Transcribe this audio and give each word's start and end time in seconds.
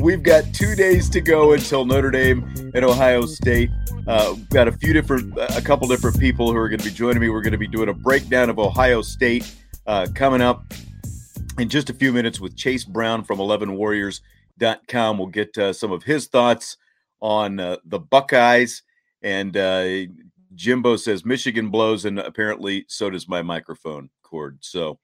We've 0.00 0.22
got 0.22 0.44
two 0.52 0.74
days 0.74 1.08
to 1.10 1.20
go 1.20 1.52
until 1.52 1.84
Notre 1.84 2.10
Dame 2.10 2.44
and 2.74 2.84
Ohio 2.84 3.26
State. 3.26 3.70
Uh, 4.06 4.34
we've 4.36 4.48
got 4.50 4.68
a 4.68 4.72
few 4.72 4.92
different, 4.92 5.36
a 5.38 5.62
couple 5.62 5.88
different 5.88 6.18
people 6.18 6.50
who 6.50 6.58
are 6.58 6.68
going 6.68 6.80
to 6.80 6.84
be 6.84 6.90
joining 6.90 7.20
me. 7.20 7.30
We're 7.30 7.42
going 7.42 7.52
to 7.52 7.58
be 7.58 7.68
doing 7.68 7.88
a 7.88 7.94
breakdown 7.94 8.50
of 8.50 8.58
Ohio 8.58 9.02
State 9.02 9.50
uh, 9.86 10.06
coming 10.14 10.40
up 10.40 10.74
in 11.58 11.68
just 11.68 11.90
a 11.90 11.94
few 11.94 12.12
minutes 12.12 12.40
with 12.40 12.56
Chase 12.56 12.84
Brown 12.84 13.24
from 13.24 13.38
11warriors.com. 13.38 15.18
We'll 15.18 15.26
get 15.28 15.56
uh, 15.56 15.72
some 15.72 15.92
of 15.92 16.02
his 16.02 16.26
thoughts 16.26 16.76
on 17.20 17.60
uh, 17.60 17.76
the 17.84 17.98
Buckeyes. 17.98 18.82
And 19.22 19.56
uh, 19.56 19.86
Jimbo 20.54 20.96
says 20.96 21.24
Michigan 21.24 21.70
blows, 21.70 22.04
and 22.04 22.18
apparently 22.18 22.84
so 22.88 23.10
does 23.10 23.28
my 23.28 23.42
microphone 23.42 24.10
cord. 24.22 24.58
So, 24.60 24.98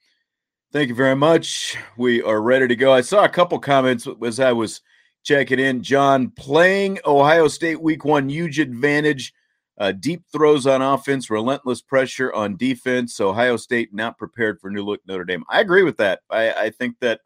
Thank 0.72 0.88
you 0.88 0.94
very 0.94 1.16
much. 1.16 1.76
We 1.96 2.22
are 2.22 2.40
ready 2.40 2.68
to 2.68 2.76
go. 2.76 2.92
I 2.92 3.00
saw 3.00 3.24
a 3.24 3.28
couple 3.28 3.58
comments 3.58 4.06
as 4.24 4.38
I 4.38 4.52
was 4.52 4.82
checking 5.24 5.58
in. 5.58 5.82
John, 5.82 6.30
playing 6.30 7.00
Ohio 7.04 7.48
State 7.48 7.82
week 7.82 8.04
one, 8.04 8.28
huge 8.28 8.60
advantage. 8.60 9.34
Uh, 9.78 9.90
deep 9.90 10.22
throws 10.30 10.68
on 10.68 10.80
offense, 10.80 11.28
relentless 11.28 11.82
pressure 11.82 12.32
on 12.34 12.56
defense. 12.56 13.18
Ohio 13.18 13.56
State 13.56 13.92
not 13.92 14.16
prepared 14.16 14.60
for 14.60 14.70
new 14.70 14.84
look 14.84 15.00
Notre 15.08 15.24
Dame. 15.24 15.42
I 15.50 15.58
agree 15.60 15.82
with 15.82 15.96
that. 15.96 16.20
I, 16.30 16.52
I 16.52 16.70
think 16.70 16.94
that 17.00 17.20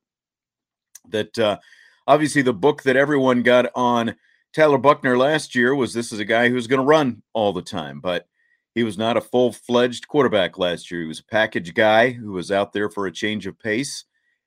that 1.10 1.38
uh, 1.38 1.58
obviously 2.06 2.40
the 2.40 2.54
book 2.54 2.82
that 2.84 2.96
everyone 2.96 3.42
got 3.42 3.66
on 3.74 4.14
Tyler 4.54 4.78
Buchner 4.78 5.18
last 5.18 5.54
year 5.54 5.74
was 5.74 5.92
this 5.92 6.12
is 6.12 6.18
a 6.18 6.24
guy 6.24 6.48
who's 6.48 6.66
going 6.66 6.80
to 6.80 6.86
run 6.86 7.22
all 7.34 7.52
the 7.52 7.60
time, 7.60 8.00
but 8.00 8.26
he 8.74 8.82
was 8.82 8.98
not 8.98 9.16
a 9.16 9.20
full 9.20 9.52
fledged 9.52 10.08
quarterback 10.08 10.58
last 10.58 10.90
year. 10.90 11.02
He 11.02 11.06
was 11.08 11.20
a 11.20 11.24
package 11.24 11.74
guy 11.74 12.10
who 12.10 12.32
was 12.32 12.50
out 12.50 12.72
there 12.72 12.88
for 12.88 13.06
a 13.06 13.12
change 13.12 13.46
of 13.46 13.58
pace. 13.58 14.04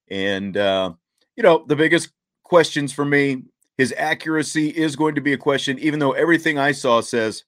And, 0.09 0.55
uh, 0.57 0.93
you 1.35 1.43
know, 1.43 1.63
the 1.67 1.75
biggest 1.75 2.09
questions 2.43 2.93
for 2.93 3.05
me 3.05 3.43
his 3.77 3.93
accuracy 3.95 4.69
is 4.69 4.95
going 4.95 5.15
to 5.15 5.21
be 5.21 5.33
a 5.33 5.37
question, 5.37 5.77
even 5.79 5.99
though 5.99 6.13
everything 6.13 6.57
I 6.57 6.71
saw 6.71 6.99
says 7.01 7.43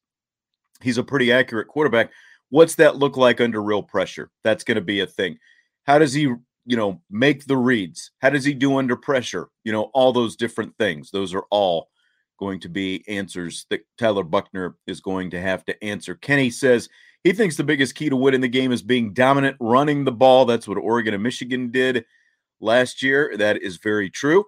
he's 0.82 1.00
a 1.00 1.04
pretty 1.04 1.32
accurate 1.32 1.68
quarterback. 1.68 2.12
What's 2.50 2.76
that 2.76 2.98
look 2.98 3.18
like 3.18 3.42
under 3.42 3.62
real 3.62 3.84
pressure? 3.84 4.30
That's 4.44 4.64
going 4.64 4.76
to 4.76 4.82
be 4.82 5.00
a 5.00 5.08
thing. 5.08 5.40
How 5.86 5.98
does 5.98 6.14
he, 6.14 6.22
you 6.22 6.78
know, 6.78 7.02
make 7.10 7.46
the 7.46 7.58
reads? 7.58 8.12
How 8.20 8.30
does 8.30 8.46
he 8.46 8.54
do 8.54 8.78
under 8.78 8.96
pressure? 8.96 9.50
You 9.64 9.72
know, 9.72 9.84
all 9.94 10.14
those 10.14 10.36
different 10.36 10.78
things. 10.78 11.10
Those 11.10 11.34
are 11.34 11.46
all 11.50 11.90
going 12.40 12.60
to 12.62 12.70
be 12.70 13.04
answers 13.08 13.66
that 13.70 13.82
Tyler 13.98 14.24
Buchner 14.24 14.76
is 14.88 15.02
going 15.02 15.30
to 15.32 15.42
have 15.42 15.66
to 15.66 15.84
answer. 15.84 16.16
Kenny 16.16 16.50
says 16.50 16.90
he 17.24 17.34
thinks 17.34 17.58
the 17.58 17.64
biggest 17.64 17.96
key 17.96 18.10
to 18.10 18.16
winning 18.16 18.42
the 18.42 18.48
game 18.48 18.72
is 18.72 18.82
being 18.82 19.14
dominant, 19.14 19.58
running 19.60 20.06
the 20.06 20.12
ball. 20.12 20.46
That's 20.46 20.68
what 20.68 20.78
Oregon 20.78 21.14
and 21.14 21.22
Michigan 21.22 21.70
did 21.70 22.06
last 22.62 23.04
year. 23.04 23.36
That 23.38 23.62
is 23.62 23.78
very 23.78 24.10
true. 24.10 24.46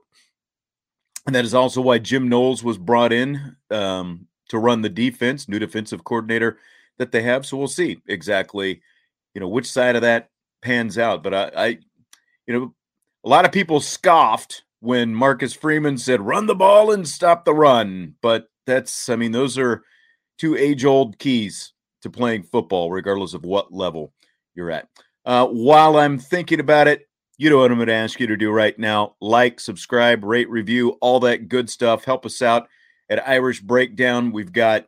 And 1.28 1.36
that 1.36 1.46
is 1.46 1.54
also 1.54 1.82
why 1.82 2.00
Jim 2.00 2.30
Knowles 2.30 2.64
was 2.64 2.78
brought 2.78 3.14
in 3.14 3.56
um, 3.70 4.28
to 4.50 4.58
run 4.58 4.82
the 4.82 4.90
defense, 4.90 5.48
new 5.48 5.60
defensive 5.60 6.04
coordinator 6.04 6.58
that 6.98 7.12
they 7.12 7.22
have. 7.22 7.46
So 7.46 7.58
we'll 7.58 7.68
see 7.68 8.00
exactly, 8.08 8.82
you 9.36 9.42
know, 9.42 9.48
which 9.48 9.70
side 9.70 9.96
of 9.96 10.02
that 10.02 10.30
pans 10.62 10.98
out. 10.98 11.22
But 11.24 11.34
I, 11.34 11.52
I 11.56 11.68
you 12.48 12.60
know, 12.60 12.74
a 13.24 13.30
lot 13.30 13.46
of 13.46 13.52
people 13.52 13.80
scoffed 13.80 14.64
when 14.82 15.16
Marcus 15.16 15.54
Freeman 15.54 15.98
said, 15.98 16.22
run 16.22 16.48
the 16.48 16.56
ball 16.56 16.92
and 16.92 17.08
stop 17.08 17.46
the 17.46 17.54
run. 17.54 18.16
But 18.22 18.50
that's, 18.66 19.10
I 19.10 19.16
mean, 19.16 19.32
those 19.32 19.58
are 19.58 19.84
two 20.38 20.58
age 20.58 20.84
old 20.84 21.18
keys 21.20 21.74
to 22.02 22.10
playing 22.10 22.44
football, 22.44 22.92
regardless 22.92 23.34
of 23.34 23.46
what 23.46 23.72
level 23.72 24.12
you're 24.56 24.72
at. 24.72 24.90
Uh, 25.24 25.48
while 25.48 25.98
I'm 25.98 26.18
thinking 26.18 26.60
about 26.60 26.88
it, 26.88 27.08
you 27.38 27.50
know 27.50 27.60
what 27.60 27.72
I'm 27.72 27.78
going 27.78 27.88
to 27.88 27.94
ask 27.94 28.20
you 28.20 28.28
to 28.28 28.38
do 28.38 28.52
right 28.52 28.78
now 28.78 29.16
like, 29.22 29.60
subscribe, 29.60 30.24
rate, 30.24 30.50
review, 30.50 30.98
all 31.00 31.20
that 31.22 31.48
good 31.48 31.70
stuff. 31.70 32.04
Help 32.04 32.26
us 32.26 32.42
out 32.42 32.68
at 33.10 33.28
Irish 33.28 33.62
Breakdown. 33.62 34.32
We've 34.32 34.52
got, 34.52 34.88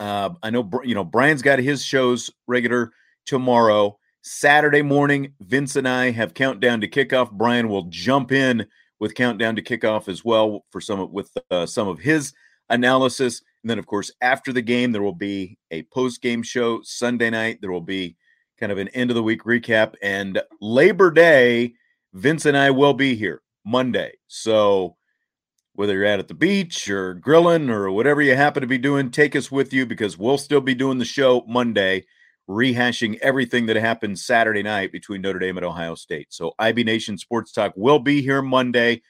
uh, 0.00 0.30
I 0.42 0.50
know, 0.50 0.68
you 0.82 0.94
know, 0.94 1.04
Brian's 1.04 1.42
got 1.42 1.60
his 1.60 1.84
shows 1.84 2.28
regular 2.46 2.92
tomorrow. 3.24 3.98
Saturday 4.26 4.80
morning, 4.80 5.34
Vince 5.40 5.76
and 5.76 5.86
I 5.86 6.10
have 6.10 6.32
countdown 6.32 6.80
to 6.80 6.88
kickoff. 6.88 7.30
Brian 7.30 7.68
will 7.68 7.84
jump 7.90 8.32
in 8.32 8.66
with 8.98 9.14
countdown 9.14 9.54
to 9.56 9.62
kickoff 9.62 10.08
as 10.08 10.24
well 10.24 10.64
for 10.70 10.80
some 10.80 10.98
of, 10.98 11.10
with 11.10 11.30
uh, 11.50 11.66
some 11.66 11.88
of 11.88 11.98
his 11.98 12.32
analysis. 12.70 13.42
And 13.62 13.68
then, 13.68 13.78
of 13.78 13.84
course, 13.84 14.10
after 14.22 14.50
the 14.50 14.62
game, 14.62 14.92
there 14.92 15.02
will 15.02 15.14
be 15.14 15.58
a 15.70 15.82
post 15.92 16.22
game 16.22 16.42
show 16.42 16.80
Sunday 16.82 17.28
night. 17.28 17.58
There 17.60 17.70
will 17.70 17.82
be 17.82 18.16
kind 18.58 18.72
of 18.72 18.78
an 18.78 18.88
end 18.88 19.10
of 19.10 19.14
the 19.14 19.22
week 19.22 19.44
recap. 19.44 19.92
And 20.02 20.40
Labor 20.58 21.10
Day, 21.10 21.74
Vince 22.14 22.46
and 22.46 22.56
I 22.56 22.70
will 22.70 22.94
be 22.94 23.14
here 23.16 23.42
Monday. 23.66 24.14
So 24.28 24.96
whether 25.74 25.92
you're 25.92 26.06
out 26.06 26.20
at 26.20 26.28
the 26.28 26.34
beach 26.34 26.88
or 26.88 27.12
grilling 27.12 27.68
or 27.68 27.90
whatever 27.90 28.22
you 28.22 28.36
happen 28.36 28.62
to 28.62 28.66
be 28.66 28.78
doing, 28.78 29.10
take 29.10 29.36
us 29.36 29.50
with 29.50 29.74
you 29.74 29.84
because 29.84 30.16
we'll 30.16 30.38
still 30.38 30.62
be 30.62 30.74
doing 30.74 30.96
the 30.96 31.04
show 31.04 31.44
Monday 31.46 32.06
rehashing 32.48 33.18
everything 33.20 33.66
that 33.66 33.76
happened 33.76 34.18
Saturday 34.18 34.62
night 34.62 34.92
between 34.92 35.22
Notre 35.22 35.38
Dame 35.38 35.56
and 35.56 35.66
Ohio 35.66 35.94
State. 35.94 36.28
So 36.30 36.54
IB 36.58 36.84
Nation 36.84 37.16
Sports 37.16 37.52
Talk 37.52 37.72
will 37.76 37.98
be 37.98 38.20
here 38.22 38.42
Monday. 38.42 39.02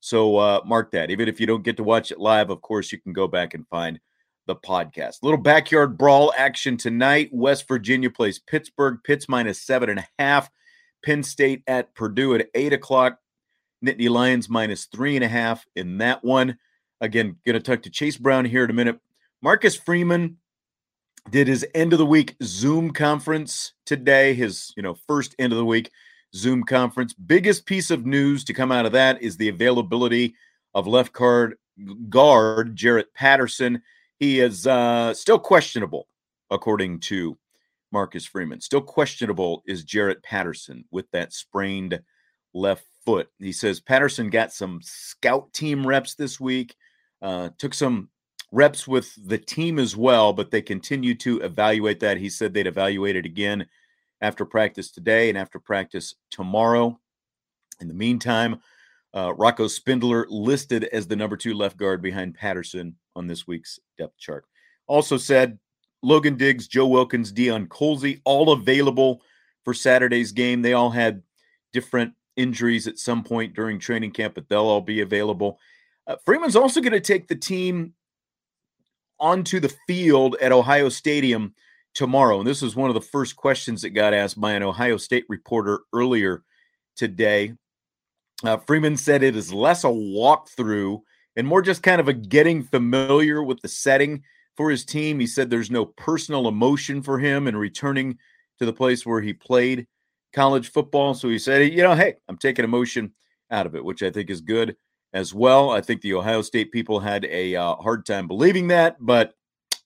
So 0.00 0.36
uh, 0.36 0.60
mark 0.64 0.90
that. 0.92 1.10
Even 1.10 1.28
if 1.28 1.40
you 1.40 1.46
don't 1.46 1.64
get 1.64 1.76
to 1.76 1.84
watch 1.84 2.10
it 2.10 2.18
live, 2.18 2.50
of 2.50 2.60
course, 2.60 2.92
you 2.92 2.98
can 2.98 3.12
go 3.12 3.28
back 3.28 3.54
and 3.54 3.66
find 3.68 4.00
the 4.46 4.56
podcast. 4.56 5.22
Little 5.22 5.38
backyard 5.38 5.96
brawl 5.96 6.32
action 6.36 6.76
tonight. 6.76 7.30
West 7.32 7.66
Virginia 7.68 8.10
plays 8.10 8.38
Pittsburgh. 8.38 8.98
Pitts 9.04 9.28
minus 9.28 9.62
seven 9.62 9.88
and 9.88 10.00
a 10.00 10.08
half. 10.18 10.50
Penn 11.04 11.22
State 11.22 11.62
at 11.66 11.94
Purdue 11.94 12.34
at 12.34 12.48
eight 12.54 12.72
o'clock. 12.72 13.18
Nittany 13.84 14.08
Lions 14.08 14.48
minus 14.48 14.86
three 14.86 15.16
and 15.16 15.24
a 15.24 15.28
half 15.28 15.64
in 15.74 15.98
that 15.98 16.22
one. 16.22 16.58
Again, 17.00 17.36
going 17.44 17.54
to 17.54 17.60
talk 17.60 17.82
to 17.82 17.90
Chase 17.90 18.16
Brown 18.16 18.44
here 18.44 18.64
in 18.64 18.70
a 18.70 18.74
minute. 18.74 19.00
Marcus 19.40 19.74
Freeman 19.74 20.38
did 21.30 21.48
his 21.48 21.66
end 21.74 21.92
of 21.92 21.98
the 21.98 22.06
week 22.06 22.36
Zoom 22.42 22.90
conference 22.90 23.72
today, 23.86 24.34
his, 24.34 24.72
you 24.76 24.82
know, 24.82 24.94
first 25.06 25.34
end 25.38 25.52
of 25.52 25.58
the 25.58 25.64
week 25.64 25.90
Zoom 26.34 26.64
conference. 26.64 27.12
Biggest 27.14 27.66
piece 27.66 27.90
of 27.90 28.06
news 28.06 28.44
to 28.44 28.54
come 28.54 28.72
out 28.72 28.86
of 28.86 28.92
that 28.92 29.22
is 29.22 29.36
the 29.36 29.48
availability 29.48 30.34
of 30.74 30.86
left 30.86 31.12
guard 31.12 31.56
guard 32.08 32.76
Jarrett 32.76 33.12
Patterson. 33.14 33.82
He 34.18 34.40
is 34.40 34.66
uh, 34.66 35.14
still 35.14 35.38
questionable, 35.38 36.06
according 36.50 37.00
to 37.00 37.38
Marcus 37.92 38.24
Freeman. 38.24 38.60
Still 38.60 38.80
questionable 38.80 39.62
is 39.66 39.84
Jarrett 39.84 40.22
Patterson 40.22 40.84
with 40.90 41.10
that 41.12 41.32
sprained 41.32 42.00
left 42.54 42.84
foot. 43.04 43.28
He 43.38 43.52
says 43.52 43.80
Patterson 43.80 44.30
got 44.30 44.52
some 44.52 44.80
scout 44.82 45.52
team 45.52 45.86
reps 45.86 46.14
this 46.14 46.38
week, 46.40 46.74
uh, 47.20 47.50
took 47.58 47.74
some 47.74 48.08
reps 48.52 48.86
with 48.86 49.12
the 49.26 49.38
team 49.38 49.78
as 49.78 49.96
well, 49.96 50.32
but 50.32 50.50
they 50.50 50.62
continue 50.62 51.14
to 51.16 51.40
evaluate 51.40 51.98
that. 52.00 52.18
He 52.18 52.28
said 52.28 52.52
they'd 52.52 52.66
evaluate 52.66 53.16
it 53.16 53.26
again 53.26 53.66
after 54.20 54.44
practice 54.44 54.90
today 54.90 55.30
and 55.30 55.38
after 55.38 55.58
practice 55.58 56.14
tomorrow. 56.30 57.00
In 57.80 57.88
the 57.88 57.94
meantime, 57.94 58.60
uh, 59.14 59.34
Rocco 59.34 59.66
Spindler 59.66 60.26
listed 60.28 60.84
as 60.84 61.06
the 61.08 61.16
number 61.16 61.36
two 61.36 61.54
left 61.54 61.76
guard 61.76 62.02
behind 62.02 62.34
Patterson 62.34 62.94
on 63.16 63.26
this 63.26 63.46
week's 63.46 63.80
depth 63.98 64.18
chart. 64.18 64.44
Also 64.86 65.16
said 65.16 65.58
Logan 66.02 66.36
Diggs, 66.36 66.68
Joe 66.68 66.86
Wilkins, 66.86 67.32
Deion 67.32 67.68
Colzie, 67.68 68.20
all 68.24 68.52
available 68.52 69.22
for 69.64 69.74
Saturday's 69.74 70.32
game. 70.32 70.62
They 70.62 70.74
all 70.74 70.90
had 70.90 71.22
different 71.72 72.12
injuries 72.36 72.86
at 72.86 72.98
some 72.98 73.24
point 73.24 73.54
during 73.54 73.78
training 73.78 74.12
camp, 74.12 74.34
but 74.34 74.48
they'll 74.48 74.60
all 74.60 74.80
be 74.80 75.00
available. 75.00 75.58
Uh, 76.06 76.16
Freeman's 76.24 76.56
also 76.56 76.80
going 76.80 76.92
to 76.92 77.00
take 77.00 77.28
the 77.28 77.36
team 77.36 77.94
onto 79.22 79.60
the 79.60 79.74
field 79.86 80.36
at 80.42 80.52
Ohio 80.52 80.88
Stadium 80.88 81.54
tomorrow. 81.94 82.40
And 82.40 82.46
this 82.46 82.60
was 82.60 82.74
one 82.74 82.90
of 82.90 82.94
the 82.94 83.00
first 83.00 83.36
questions 83.36 83.82
that 83.82 83.90
got 83.90 84.12
asked 84.12 84.40
by 84.40 84.52
an 84.52 84.64
Ohio 84.64 84.96
State 84.96 85.24
reporter 85.28 85.80
earlier 85.94 86.42
today. 86.96 87.54
Uh, 88.44 88.56
Freeman 88.56 88.96
said 88.96 89.22
it 89.22 89.36
is 89.36 89.52
less 89.52 89.84
a 89.84 89.88
walkthrough 89.88 91.00
and 91.36 91.46
more 91.46 91.62
just 91.62 91.84
kind 91.84 92.00
of 92.00 92.08
a 92.08 92.12
getting 92.12 92.64
familiar 92.64 93.42
with 93.42 93.60
the 93.62 93.68
setting 93.68 94.24
for 94.56 94.70
his 94.70 94.84
team. 94.84 95.20
He 95.20 95.26
said 95.28 95.48
there's 95.48 95.70
no 95.70 95.86
personal 95.86 96.48
emotion 96.48 97.00
for 97.00 97.18
him 97.18 97.46
in 97.46 97.56
returning 97.56 98.18
to 98.58 98.66
the 98.66 98.72
place 98.72 99.06
where 99.06 99.20
he 99.20 99.32
played 99.32 99.86
college 100.34 100.72
football. 100.72 101.14
So 101.14 101.28
he 101.28 101.38
said, 101.38 101.72
you 101.72 101.82
know, 101.82 101.94
hey, 101.94 102.16
I'm 102.28 102.38
taking 102.38 102.64
emotion 102.64 103.12
out 103.52 103.66
of 103.66 103.76
it, 103.76 103.84
which 103.84 104.02
I 104.02 104.10
think 104.10 104.30
is 104.30 104.40
good 104.40 104.76
as 105.12 105.34
well. 105.34 105.70
I 105.70 105.80
think 105.80 106.00
the 106.00 106.14
Ohio 106.14 106.42
State 106.42 106.72
people 106.72 107.00
had 107.00 107.24
a 107.26 107.56
uh, 107.56 107.74
hard 107.76 108.06
time 108.06 108.26
believing 108.26 108.68
that, 108.68 108.96
but 109.00 109.34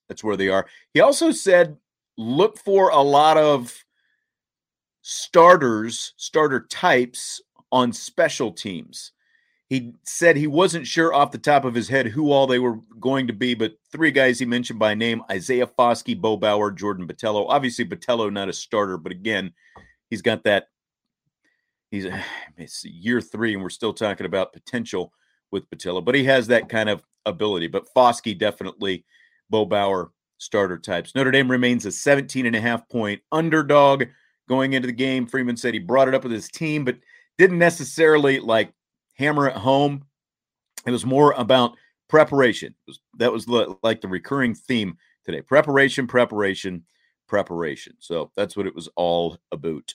that's 0.09 0.23
where 0.23 0.37
they 0.37 0.49
are. 0.49 0.67
He 0.95 1.01
also 1.01 1.33
said, 1.33 1.77
look 2.17 2.59
for 2.59 2.91
a 2.91 3.01
lot 3.01 3.37
of 3.37 3.77
starters, 5.03 6.15
starter 6.17 6.67
types 6.69 7.41
on 7.73 7.93
special 7.93 8.53
teams. 8.53 9.13
He 9.69 9.95
said 10.05 10.37
he 10.37 10.47
wasn't 10.47 10.87
sure 10.87 11.13
off 11.13 11.33
the 11.33 11.39
top 11.39 11.65
of 11.65 11.75
his 11.75 11.89
head 11.89 12.07
who 12.07 12.31
all 12.31 12.47
they 12.47 12.61
were 12.61 12.79
going 13.01 13.27
to 13.27 13.33
be, 13.33 13.55
but 13.55 13.75
three 13.91 14.13
guys 14.13 14.39
he 14.39 14.47
mentioned 14.47 14.79
by 14.79 14.95
name 14.95 15.23
Isaiah 15.31 15.67
Foskey, 15.67 16.19
Bo 16.19 16.37
Bauer, 16.37 16.71
Jordan 16.71 17.07
Botelho. 17.07 17.47
Obviously, 17.49 17.85
Botelho 17.85 18.33
not 18.33 18.49
a 18.49 18.53
starter, 18.53 18.97
but 18.97 19.11
again, 19.11 19.53
he's 20.09 20.23
got 20.23 20.45
that. 20.45 20.69
He's 21.91 22.07
it's 22.57 22.85
year 22.85 23.21
three, 23.21 23.55
and 23.55 23.63
we're 23.63 23.71
still 23.71 23.93
talking 23.93 24.27
about 24.27 24.53
potential 24.53 25.13
with 25.51 25.69
Botelho, 25.71 26.05
but 26.05 26.15
he 26.15 26.25
has 26.25 26.47
that 26.49 26.69
kind 26.69 26.89
of 26.89 27.03
ability. 27.25 27.69
But 27.69 27.87
Foskey 27.95 28.37
definitely, 28.37 29.05
Bo 29.51 29.65
Bauer 29.65 30.11
starter 30.39 30.79
types. 30.79 31.15
Notre 31.15 31.31
Dame 31.31 31.51
remains 31.51 31.87
a 31.87 31.93
17 31.93 32.47
and 32.47 32.57
a 32.57 32.61
half 32.61 32.89
point 32.89 33.21
underdog 33.33 34.05
going 34.49 34.75
into 34.75 34.87
the 34.87 34.93
game. 34.93 35.27
Freeman 35.27 35.57
said 35.57 35.75
he 35.75 35.81
brought 35.81 36.09
it 36.09 36.15
up 36.15 36.23
with 36.23 36.33
his 36.33 36.49
team, 36.49 36.85
but 36.85 36.99
didn't 37.39 37.59
necessarily 37.59 38.41
like 38.41 38.73
hammer 39.15 39.49
it 39.49 39.57
home. 39.57 40.05
It 40.87 40.91
was 40.91 41.07
more 41.07 41.33
about 41.33 41.77
preparation. 42.09 42.75
Was, 42.87 43.01
that 43.19 43.33
was 43.33 43.49
like 43.83 44.01
the 44.01 44.09
recurring 44.09 44.55
theme 44.55 44.97
today 45.25 45.43
preparation, 45.43 46.07
preparation, 46.07 46.85
preparation. 47.29 47.95
So 47.99 48.31
that's 48.37 48.57
what 48.57 48.67
it 48.67 48.75
was 48.75 48.89
all 48.97 49.39
about. 49.53 49.95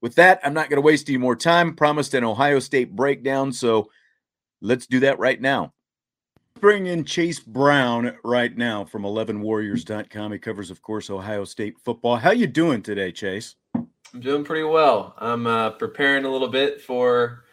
With 0.00 0.14
that, 0.14 0.40
I'm 0.44 0.54
not 0.54 0.70
going 0.70 0.76
to 0.76 0.86
waste 0.86 1.08
any 1.08 1.18
more 1.18 1.36
time. 1.36 1.74
Promised 1.74 2.14
an 2.14 2.24
Ohio 2.24 2.60
State 2.60 2.94
breakdown, 2.94 3.52
so 3.52 3.90
let's 4.60 4.86
do 4.86 5.00
that 5.00 5.18
right 5.18 5.40
now. 5.40 5.72
Bring 6.60 6.86
in 6.86 7.04
Chase 7.04 7.38
Brown 7.38 8.16
right 8.24 8.56
now 8.56 8.84
from 8.84 9.02
11warriors.com. 9.02 10.32
He 10.32 10.38
covers, 10.38 10.70
of 10.70 10.82
course, 10.82 11.08
Ohio 11.08 11.44
State 11.44 11.78
football. 11.84 12.16
How 12.16 12.32
you 12.32 12.46
doing 12.46 12.82
today, 12.82 13.12
Chase? 13.12 13.54
I'm 13.74 14.20
doing 14.20 14.44
pretty 14.44 14.64
well. 14.64 15.14
I'm 15.18 15.46
uh, 15.46 15.70
preparing 15.70 16.24
a 16.24 16.30
little 16.30 16.48
bit 16.48 16.80
for 16.80 17.44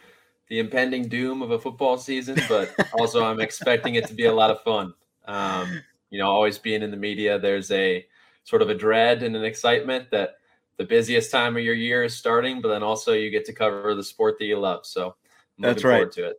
the 0.48 0.60
impending 0.60 1.08
doom 1.08 1.42
of 1.42 1.52
a 1.52 1.60
football 1.60 1.98
season, 1.98 2.40
but 2.48 2.74
also 3.00 3.24
I'm 3.24 3.40
expecting 3.40 3.96
it 3.96 4.08
to 4.08 4.14
be 4.14 4.26
a 4.26 4.34
lot 4.34 4.52
of 4.52 4.62
fun. 4.62 4.94
Um, 5.26 5.82
you 6.10 6.20
know, 6.20 6.30
always 6.30 6.58
being 6.58 6.82
in 6.82 6.92
the 6.92 6.98
media, 6.98 7.38
there's 7.38 7.72
a 7.72 8.06
sort 8.44 8.62
of 8.62 8.70
a 8.70 8.76
dread 8.76 9.24
and 9.24 9.36
an 9.36 9.44
excitement 9.44 10.10
that 10.12 10.36
the 10.78 10.84
busiest 10.84 11.32
time 11.32 11.56
of 11.56 11.64
your 11.64 11.74
year 11.74 12.04
is 12.04 12.16
starting, 12.16 12.62
but 12.62 12.70
then 12.70 12.84
also 12.84 13.14
you 13.14 13.30
get 13.30 13.46
to 13.46 13.54
cover 13.54 13.96
the 13.96 14.04
sport 14.04 14.38
that 14.40 14.46
you 14.46 14.60
love. 14.60 14.86
So 14.86 15.16
I'm 15.58 15.62
that's 15.62 15.84
right. 15.84 16.12
to 16.12 16.30
it. 16.30 16.38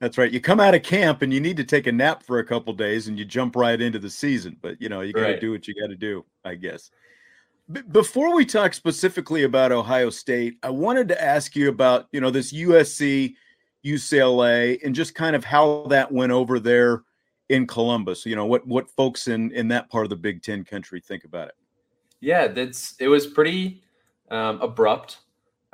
That's 0.00 0.18
right. 0.18 0.30
You 0.30 0.40
come 0.40 0.60
out 0.60 0.74
of 0.74 0.82
camp 0.82 1.22
and 1.22 1.32
you 1.32 1.40
need 1.40 1.56
to 1.56 1.64
take 1.64 1.86
a 1.86 1.92
nap 1.92 2.22
for 2.22 2.38
a 2.38 2.44
couple 2.44 2.72
days 2.72 3.08
and 3.08 3.18
you 3.18 3.24
jump 3.24 3.56
right 3.56 3.80
into 3.80 3.98
the 3.98 4.10
season. 4.10 4.56
But 4.60 4.80
you 4.80 4.88
know, 4.88 5.00
you 5.00 5.12
got 5.12 5.26
to 5.26 5.32
right. 5.32 5.40
do 5.40 5.52
what 5.52 5.68
you 5.68 5.74
got 5.74 5.88
to 5.88 5.96
do, 5.96 6.24
I 6.44 6.54
guess. 6.56 6.90
B- 7.70 7.82
before 7.90 8.34
we 8.34 8.44
talk 8.44 8.74
specifically 8.74 9.44
about 9.44 9.72
Ohio 9.72 10.10
State, 10.10 10.58
I 10.62 10.70
wanted 10.70 11.08
to 11.08 11.22
ask 11.22 11.56
you 11.56 11.68
about, 11.68 12.08
you 12.12 12.20
know, 12.20 12.30
this 12.30 12.52
USC 12.52 13.34
UCLA 13.84 14.82
and 14.84 14.94
just 14.94 15.14
kind 15.14 15.36
of 15.36 15.44
how 15.44 15.86
that 15.88 16.10
went 16.10 16.32
over 16.32 16.58
there 16.58 17.02
in 17.48 17.66
Columbus. 17.66 18.26
You 18.26 18.36
know, 18.36 18.46
what 18.46 18.66
what 18.66 18.90
folks 18.90 19.28
in 19.28 19.52
in 19.52 19.68
that 19.68 19.90
part 19.90 20.04
of 20.04 20.10
the 20.10 20.16
Big 20.16 20.42
10 20.42 20.64
country 20.64 21.00
think 21.00 21.24
about 21.24 21.48
it. 21.48 21.54
Yeah, 22.24 22.48
that's 22.48 22.94
it 23.00 23.08
was 23.08 23.26
pretty 23.26 23.82
um, 24.30 24.58
abrupt. 24.62 25.18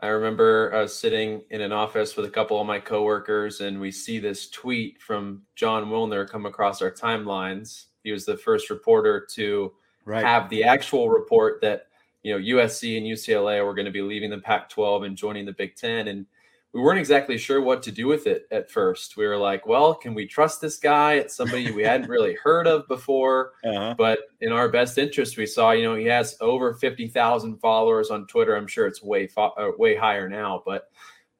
I 0.00 0.08
remember 0.08 0.74
uh, 0.74 0.88
sitting 0.88 1.42
in 1.50 1.60
an 1.60 1.70
office 1.70 2.16
with 2.16 2.26
a 2.26 2.30
couple 2.30 2.60
of 2.60 2.66
my 2.66 2.80
coworkers, 2.80 3.60
and 3.60 3.80
we 3.80 3.92
see 3.92 4.18
this 4.18 4.50
tweet 4.50 5.00
from 5.00 5.42
Jon 5.54 5.86
Wilner 5.86 6.28
come 6.28 6.46
across 6.46 6.82
our 6.82 6.90
timelines. 6.90 7.84
He 8.02 8.10
was 8.10 8.24
the 8.24 8.36
first 8.36 8.68
reporter 8.68 9.24
to 9.34 9.72
right. 10.04 10.24
have 10.24 10.50
the 10.50 10.64
actual 10.64 11.08
report 11.08 11.60
that 11.60 11.86
you 12.24 12.32
know 12.32 12.56
USC 12.56 12.96
and 12.96 13.06
UCLA 13.06 13.64
were 13.64 13.74
going 13.74 13.84
to 13.84 13.92
be 13.92 14.02
leaving 14.02 14.30
the 14.30 14.38
Pac-12 14.38 15.06
and 15.06 15.16
joining 15.16 15.46
the 15.46 15.52
Big 15.52 15.76
Ten, 15.76 16.08
and 16.08 16.26
we 16.72 16.80
weren't 16.80 17.00
exactly 17.00 17.36
sure 17.36 17.60
what 17.60 17.82
to 17.82 17.90
do 17.90 18.06
with 18.06 18.28
it 18.28 18.46
at 18.52 18.70
first. 18.70 19.16
We 19.16 19.26
were 19.26 19.36
like, 19.36 19.66
well, 19.66 19.92
can 19.92 20.14
we 20.14 20.26
trust 20.26 20.60
this 20.60 20.78
guy? 20.78 21.14
It's 21.14 21.34
somebody 21.34 21.72
we 21.72 21.82
hadn't 21.82 22.08
really 22.08 22.34
heard 22.34 22.66
of 22.66 22.86
before. 22.88 23.52
Uh-huh. 23.70 23.94
But 23.96 24.20
in 24.40 24.52
our 24.52 24.68
best 24.68 24.98
interest, 24.98 25.36
we 25.36 25.46
saw, 25.46 25.72
you 25.72 25.84
know, 25.84 25.94
he 25.94 26.06
has 26.06 26.36
over 26.40 26.74
50,000 26.74 27.58
followers 27.58 28.10
on 28.10 28.26
Twitter. 28.26 28.56
I'm 28.56 28.66
sure 28.66 28.86
it's 28.86 29.02
way, 29.02 29.26
fo- 29.26 29.54
uh, 29.56 29.72
way 29.78 29.94
higher 29.94 30.28
now. 30.28 30.62
But 30.64 30.90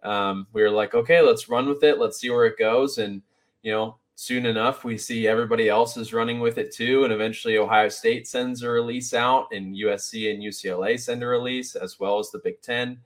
um, 0.02 0.46
we 0.52 0.62
were 0.62 0.70
like, 0.70 0.94
okay, 0.94 1.22
let's 1.22 1.48
run 1.48 1.68
with 1.68 1.82
it. 1.82 1.98
Let's 1.98 2.20
see 2.20 2.30
where 2.30 2.44
it 2.44 2.58
goes. 2.58 2.98
And, 2.98 3.22
you 3.62 3.72
know, 3.72 3.96
soon 4.16 4.46
enough, 4.46 4.84
we 4.84 4.98
see 4.98 5.26
everybody 5.26 5.68
else 5.68 5.96
is 5.96 6.12
running 6.12 6.40
with 6.40 6.58
it 6.58 6.72
too. 6.72 7.04
And 7.04 7.12
eventually, 7.12 7.56
Ohio 7.56 7.88
State 7.88 8.28
sends 8.28 8.62
a 8.62 8.68
release 8.68 9.14
out, 9.14 9.48
and 9.50 9.74
USC 9.74 10.32
and 10.32 10.42
UCLA 10.42 11.00
send 11.00 11.22
a 11.22 11.26
release, 11.26 11.74
as 11.74 11.98
well 11.98 12.18
as 12.18 12.30
the 12.30 12.40
Big 12.40 12.60
Ten 12.60 12.98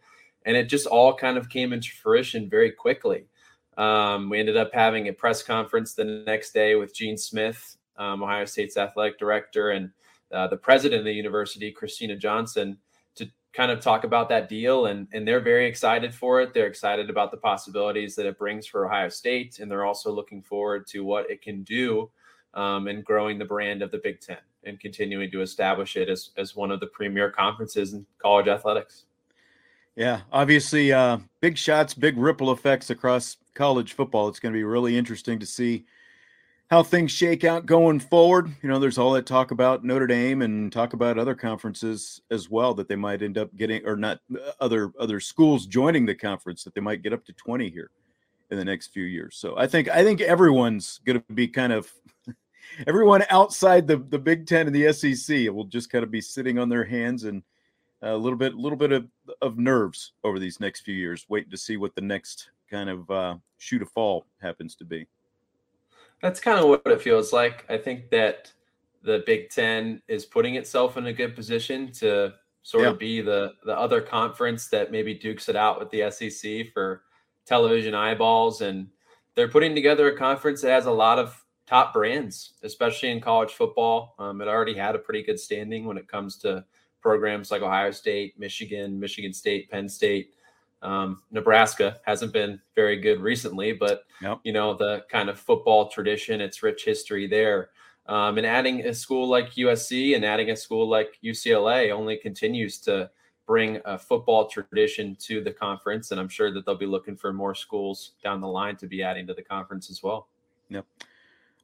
and 0.45 0.57
it 0.57 0.65
just 0.65 0.87
all 0.87 1.15
kind 1.15 1.37
of 1.39 1.49
came 1.49 1.73
into 1.73 1.91
fruition 1.91 2.49
very 2.49 2.71
quickly. 2.71 3.27
Um, 3.77 4.31
we 4.31 4.39
ended 4.39 4.57
up 4.57 4.71
having 4.73 5.09
a 5.09 5.13
press 5.13 5.43
conference 5.43 5.95
the 5.95 6.05
next 6.05 6.53
day 6.53 6.75
with 6.77 6.95
Gene 6.95 7.19
Smith, 7.19 7.77
um, 7.97 8.23
Ohio 8.23 8.45
State's 8.45 8.77
athletic 8.77 9.19
director, 9.19 9.71
and 9.71 9.91
uh, 10.33 10.47
the 10.49 10.57
president 10.57 11.01
of 11.01 11.05
the 11.05 11.13
university, 11.13 11.73
Kristina 11.73 12.19
Johnson, 12.19 12.79
to 13.17 13.29
kind 13.53 13.71
of 13.71 13.81
talk 13.81 14.05
about 14.05 14.29
that 14.29 14.49
deal. 14.49 14.87
And, 14.87 15.09
and 15.13 15.27
they're 15.27 15.41
very 15.41 15.67
excited 15.67 16.15
for 16.15 16.41
it. 16.41 16.55
They're 16.55 16.67
excited 16.67 17.11
about 17.11 17.31
the 17.31 17.37
possibilities 17.37 18.15
that 18.17 18.27
it 18.27 18.39
brings 18.39 18.67
for 18.67 18.87
Ohio 18.87 19.09
State. 19.09 19.59
And 19.59 19.71
they're 19.71 19.85
also 19.85 20.11
looking 20.13 20.43
forward 20.43 20.87
to 20.89 21.05
what 21.05 21.31
it 21.31 21.43
can 21.43 21.63
do 21.63 22.11
um, 22.55 22.89
in 22.89 23.03
growing 23.03 23.39
the 23.39 23.45
brand 23.45 23.83
of 23.83 23.91
the 23.91 23.99
Big 23.99 24.21
Ten 24.21 24.39
and 24.65 24.81
continuing 24.81 25.31
to 25.31 25.43
establish 25.43 25.97
it 25.97 26.09
as, 26.09 26.31
as 26.37 26.57
one 26.57 26.71
of 26.71 26.81
the 26.81 26.87
premier 26.87 27.31
conferences 27.31 27.93
in 27.93 28.07
college 28.19 28.49
athletics. 28.49 29.05
Yeah, 29.97 30.23
obviously, 30.33 30.93
uh, 30.93 31.19
big 31.41 31.57
shots, 31.57 31.95
big 31.95 32.17
ripple 32.17 32.51
effects 32.51 32.91
across 32.91 33.37
college 33.55 33.93
football. 33.93 34.29
It's 34.29 34.41
going 34.41 34.53
to 34.53 34.59
be 34.59 34.65
really 34.65 34.99
interesting 34.99 35.39
to 35.39 35.47
see 35.47 35.85
how 36.69 36.83
things 36.83 37.13
shake 37.13 37.45
out 37.45 37.67
going 37.67 38.01
forward. 38.01 38.51
You 38.61 38.69
know, 38.69 38.81
there's 38.81 38.99
all 38.99 39.13
that 39.13 39.27
talk 39.27 39.53
about 39.53 39.85
Notre 39.85 40.09
Dame 40.09 40.43
and 40.43 40.73
talk 40.73 40.95
about 40.95 41.17
other 41.17 41.37
conferences 41.37 42.21
as 42.33 42.51
well 42.51 42.75
that 42.75 42.89
they 42.89 42.97
might 42.97 43.23
end 43.23 43.39
up 43.39 43.55
getting, 43.57 43.87
or 43.87 43.97
not 43.97 44.19
uh, 44.35 44.51
other 44.61 44.93
other 44.99 45.21
schools 45.21 45.67
joining 45.67 46.07
the 46.07 46.15
conference 46.15 46.65
that 46.65 46.75
they 46.75 46.81
might 46.81 47.03
get 47.03 47.13
up 47.13 47.25
to 47.27 47.33
20 47.33 47.71
here 47.71 47.91
in 48.51 48.59
the 48.59 48.65
next 48.65 48.89
few 48.89 49.05
years. 49.05 49.37
So 49.37 49.55
I 49.57 49.69
think 49.69 49.89
I 49.89 50.03
think 50.03 50.21
everyone's 50.21 50.99
going 51.05 51.23
to 51.23 51.33
be 51.33 51.47
kind 51.47 51.73
of 51.73 51.93
everyone 52.89 53.23
outside 53.31 53.87
the 53.87 53.99
the 53.99 54.19
Big 54.19 54.49
Ten 54.49 54.67
and 54.67 54.75
the 54.75 54.93
SEC 54.93 55.53
will 55.53 55.67
just 55.67 55.91
kind 55.91 56.03
of 56.03 56.11
be 56.11 56.21
sitting 56.21 56.59
on 56.59 56.69
their 56.69 56.85
hands 56.85 57.23
and 57.23 57.45
a 58.05 58.17
little 58.17 58.39
bit, 58.39 58.55
a 58.55 58.57
little 58.57 58.79
bit 58.79 58.93
of, 58.93 59.07
of 59.41 59.59
nerves 59.59 60.13
over 60.23 60.39
these 60.39 60.61
next 60.61 60.83
few 60.83 60.95
years, 60.95 61.27
waiting 61.29 61.51
to 61.51 61.57
see 61.57 61.77
what 61.77 61.95
the 61.95 62.01
next 62.01 62.51
kind 62.71 62.91
of 62.91 63.11
uh, 63.11 63.37
shoot 63.59 63.83
a 63.83 63.87
fall 63.87 64.27
happens 64.41 64.75
to 64.77 64.85
be. 64.85 65.07
That's 66.21 66.41
kind 66.41 66.59
of 66.59 66.69
what 66.69 66.83
it 66.87 67.03
feels 67.03 67.33
like. 67.33 67.65
I 67.69 67.79
think 67.79 68.11
that 68.11 68.53
the 69.03 69.23
Big 69.27 69.51
Ten 69.51 70.03
is 70.09 70.25
putting 70.25 70.55
itself 70.55 70.97
in 70.97 71.07
a 71.07 71.13
good 71.13 71.35
position 71.35 71.93
to 71.93 72.35
sort 72.63 72.85
yeah. 72.85 72.91
of 72.91 72.99
be 72.99 73.21
the 73.21 73.53
the 73.65 73.77
other 73.77 74.01
conference 74.01 74.69
that 74.69 74.91
maybe 74.91 75.15
dukes 75.15 75.49
it 75.49 75.57
out 75.57 75.79
with 75.79 75.91
the 75.91 76.11
SEC 76.11 76.73
for 76.73 77.03
television 77.47 77.95
eyeballs, 77.95 78.63
and 78.63 78.89
they're 79.35 79.49
putting 79.49 79.75
together 79.75 80.09
a 80.09 80.17
conference 80.17 80.63
that 80.63 80.71
has 80.71 80.87
a 80.87 80.91
lot 80.91 81.19
of 81.19 81.45
top 81.67 81.93
brands, 81.93 82.55
especially 82.63 83.11
in 83.11 83.21
college 83.21 83.53
football. 83.53 84.15
Um, 84.19 84.41
it 84.41 84.49
already 84.49 84.75
had 84.75 84.95
a 84.95 84.99
pretty 84.99 85.23
good 85.23 85.41
standing 85.41 85.85
when 85.85 85.99
it 85.99 86.09
comes 86.09 86.37
to 86.39 86.65
programs 87.05 87.51
like 87.51 87.61
Ohio 87.61 87.91
State, 87.91 88.37
Michigan, 88.39 88.99
Michigan 88.99 89.35
State, 89.35 89.71
Penn 89.71 89.89
State. 89.91 90.33
Um, 90.81 91.23
Nebraska 91.31 92.01
hasn't 92.07 92.33
been 92.33 92.59
very 92.75 92.97
good 92.99 93.21
recently, 93.21 93.73
but 93.73 94.05
yep. 94.23 94.41
you 94.43 94.53
know 94.53 94.75
the 94.75 95.05
kind 95.11 95.29
of 95.29 95.39
football 95.39 95.89
tradition, 95.89 96.41
its 96.41 96.63
rich 96.63 96.85
history 96.85 97.27
there, 97.27 97.71
um, 98.07 98.39
and 98.39 98.47
adding 98.47 98.87
a 98.87 98.95
school 98.95 99.29
like 99.29 99.53
USC 99.53 100.17
and 100.17 100.25
adding 100.25 100.51
a 100.51 100.57
school 100.57 100.89
like 100.89 101.19
UCLA 101.23 101.93
only 101.93 102.17
continues 102.17 102.79
to 102.81 103.11
bring 103.47 103.81
a 103.85 103.99
football 103.99 104.49
tradition 104.49 105.15
to 105.21 105.43
the 105.43 105.53
conference, 105.53 106.11
and 106.11 106.19
I'm 106.19 106.29
sure 106.29 106.53
that 106.53 106.65
they'll 106.65 106.75
be 106.75 106.87
looking 106.87 107.17
for 107.17 107.35
more 107.35 107.55
schools 107.55 108.13
down 108.23 108.41
the 108.41 108.49
line 108.49 108.77
to 108.77 108.87
be 108.87 109.03
adding 109.03 109.27
to 109.27 109.35
the 109.35 109.43
conference 109.43 109.91
as 109.91 110.03
well. 110.03 110.29
Yep. 110.71 110.87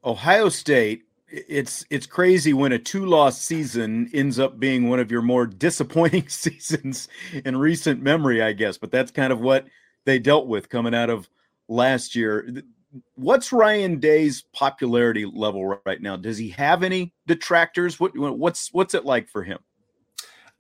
Ohio 0.05 0.51
State 0.51 1.05
it's 1.31 1.85
it's 1.91 2.07
crazy 2.07 2.53
when 2.53 2.73
a 2.73 2.79
two 2.79 3.07
loss 3.07 3.41
season 3.41 4.11
ends 4.13 4.39
up 4.39 4.59
being 4.59 4.89
one 4.89 4.99
of 4.99 5.11
your 5.11 5.23
more 5.23 5.47
disappointing 5.47 6.29
seasons 6.29 7.09
in 7.45 7.57
recent 7.57 8.03
memory, 8.03 8.43
I 8.43 8.53
guess. 8.53 8.79
But 8.79 8.91
that's 8.91 9.11
kind 9.11 9.33
of 9.33 9.41
what 9.41 9.67
they 10.05 10.19
dealt 10.19 10.47
with 10.47 10.69
coming 10.69 10.95
out 10.95 11.11
of 11.11 11.29
last 11.69 12.15
year. 12.15 12.63
What's 13.15 13.53
Ryan 13.53 14.01
Day's 14.01 14.43
popularity 14.53 15.25
level 15.25 15.79
right 15.87 16.03
now? 16.03 16.17
Does 16.17 16.39
he 16.39 16.49
have 16.51 16.83
any 16.83 17.15
detractors? 17.27 18.01
What 18.01 18.17
what's 18.17 18.73
what's 18.73 18.95
it 18.95 19.05
like 19.05 19.29
for 19.29 19.43
him? 19.43 19.59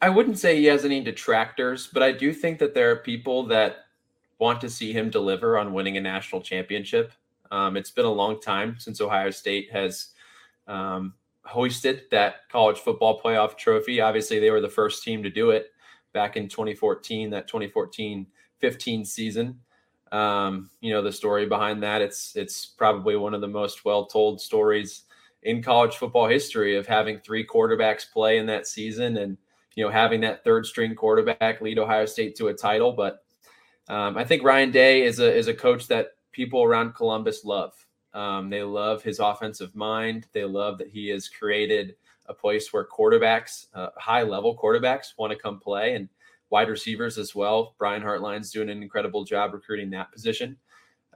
I 0.03 0.09
wouldn't 0.09 0.39
say 0.39 0.57
he 0.57 0.65
has 0.67 0.85
any 0.85 1.03
detractors, 1.03 1.89
but 1.93 2.03
I 2.03 2.13
do 2.13 2.33
think 2.33 2.59
that 2.61 2.75
there 2.75 2.91
are 2.91 2.97
people 2.97 3.43
that 3.49 3.87
want 4.39 4.61
to 4.63 4.71
see 4.71 4.93
him 4.93 5.11
deliver 5.11 5.59
on 5.59 5.75
winning 5.75 5.99
a 5.99 6.01
national 6.01 6.41
championship. 6.41 7.13
Um, 7.51 7.77
it's 7.77 7.91
been 7.91 8.07
a 8.07 8.13
long 8.13 8.41
time 8.41 8.77
since 8.79 9.01
Ohio 9.01 9.31
State 9.31 9.71
has 9.73 10.15
um, 10.71 11.15
hoisted 11.45 12.03
that 12.11 12.49
college 12.51 12.79
football 12.79 13.21
playoff 13.21 13.59
trophy. 13.59 14.01
Obviously, 14.01 14.39
they 14.39 14.51
were 14.51 14.61
the 14.61 14.69
first 14.69 15.03
team 15.03 15.23
to 15.23 15.31
do 15.31 15.51
it 15.51 15.67
back 16.13 16.37
in 16.37 16.49
2014, 16.49 17.31
that 17.31 17.49
2014 17.49 18.27
15 18.61 19.05
season. 19.05 19.59
Um, 20.13 20.71
you 20.81 20.93
know 20.93 21.03
the 21.03 21.13
story 21.13 21.47
behind 21.47 21.83
that. 21.83 22.03
It's 22.03 22.35
it's 22.37 22.67
probably 22.67 23.17
one 23.17 23.35
of 23.35 23.41
the 23.41 23.49
most 23.49 23.85
well 23.85 24.07
told 24.07 24.41
stories 24.41 25.03
in 25.43 25.63
college 25.63 25.97
football 25.97 26.27
history 26.27 26.77
of 26.77 26.87
having 26.87 27.19
three 27.19 27.47
quarterbacks 27.47 28.11
play 28.11 28.39
in 28.39 28.47
that 28.47 28.67
season 28.67 29.17
and 29.19 29.39
you 29.75 29.85
know 29.85 29.91
having 29.91 30.21
that 30.21 30.45
third 30.45 30.67
string 30.67 30.95
quarterback 30.95 31.61
lead 31.61 31.79
Ohio 31.79 32.07
State 32.07 32.37
to 32.37 32.49
a 32.49 32.55
title. 32.55 32.93
But 32.93 33.25
um, 33.89 34.17
I 34.19 34.25
think 34.25 34.43
Ryan 34.43 34.71
Day 34.73 35.03
is 35.03 35.21
a 35.21 35.33
is 35.33 35.49
a 35.49 35.55
coach 35.55 35.87
that 35.89 36.09
people 36.33 36.63
around 36.63 36.95
Columbus 36.95 37.45
love. 37.45 37.73
Um, 38.13 38.51
they 38.51 38.63
love 38.63 39.03
his 39.03 39.19
offensive 39.19 39.75
mind. 39.75 40.27
They 40.33 40.45
love 40.45 40.79
that 40.79 40.89
he 40.89 41.09
has 41.09 41.29
created 41.29 41.95
a 42.27 42.35
place 42.35 42.73
where 42.73 42.87
quarterbacks, 42.87 43.67
uh, 43.75 43.89
high 43.97 44.23
level 44.23 44.57
quarterbacks, 44.57 45.13
want 45.19 45.33
to 45.33 45.39
come 45.39 45.61
play 45.61 45.95
and 45.95 46.09
wide 46.51 46.69
receivers 46.69 47.19
as 47.19 47.35
well. 47.35 47.75
Brian 47.79 48.03
Hartline's 48.03 48.51
doing 48.51 48.71
an 48.71 48.83
incredible 48.83 49.25
job 49.25 49.55
recruiting 49.55 49.91
that 49.91 50.13
position. 50.13 50.57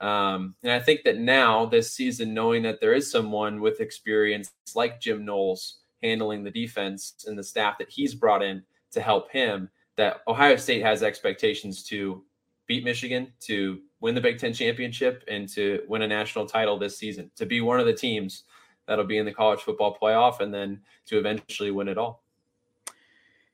Um, 0.01 0.55
and 0.63 0.73
I 0.73 0.81
think 0.81 1.03
that 1.05 1.19
now, 1.19 1.67
this 1.67 1.93
season, 1.93 2.35
knowing 2.35 2.63
that 2.65 2.81
there 2.81 2.95
is 2.95 3.11
someone 3.11 3.61
with 3.61 3.81
experience 3.81 4.53
like 4.75 5.01
Jim 5.01 5.25
Knowles 5.25 5.79
handling 6.03 6.43
the 6.43 6.51
defense 6.51 7.25
and 7.27 7.39
the 7.39 7.45
staff 7.45 7.79
that 7.79 7.91
he's 7.91 8.15
brought 8.15 8.43
in 8.43 8.63
to 8.91 9.01
help 9.01 9.31
him, 9.31 9.69
that 9.97 10.21
Ohio 10.27 10.57
State 10.57 10.83
has 10.83 11.03
expectations 11.03 11.85
to 11.85 12.25
beat 12.67 12.85
Michigan, 12.85 13.33
to 13.41 13.81
win 14.01 14.15
the 14.15 14.21
Big 14.21 14.39
Ten 14.39 14.53
championship 14.53 15.25
and 15.29 15.49
to 15.51 15.83
win 15.89 16.03
a 16.03 16.09
national 16.09 16.47
title 16.47 16.79
this 16.79 16.99
season, 16.99 17.31
to 17.37 17.47
be 17.47 17.61
one 17.61 17.81
of 17.81 17.87
the 17.87 17.93
teams 17.93 18.45
that'll 18.87 19.05
be 19.05 19.19
in 19.19 19.27
the 19.27 19.33
college 19.33 19.61
football 19.61 19.97
playoff 20.01 20.41
and 20.41 20.53
then 20.53 20.81
to 21.07 21.19
eventually 21.19 21.71
win 21.71 21.89
it 21.89 21.99
all. 21.99 22.23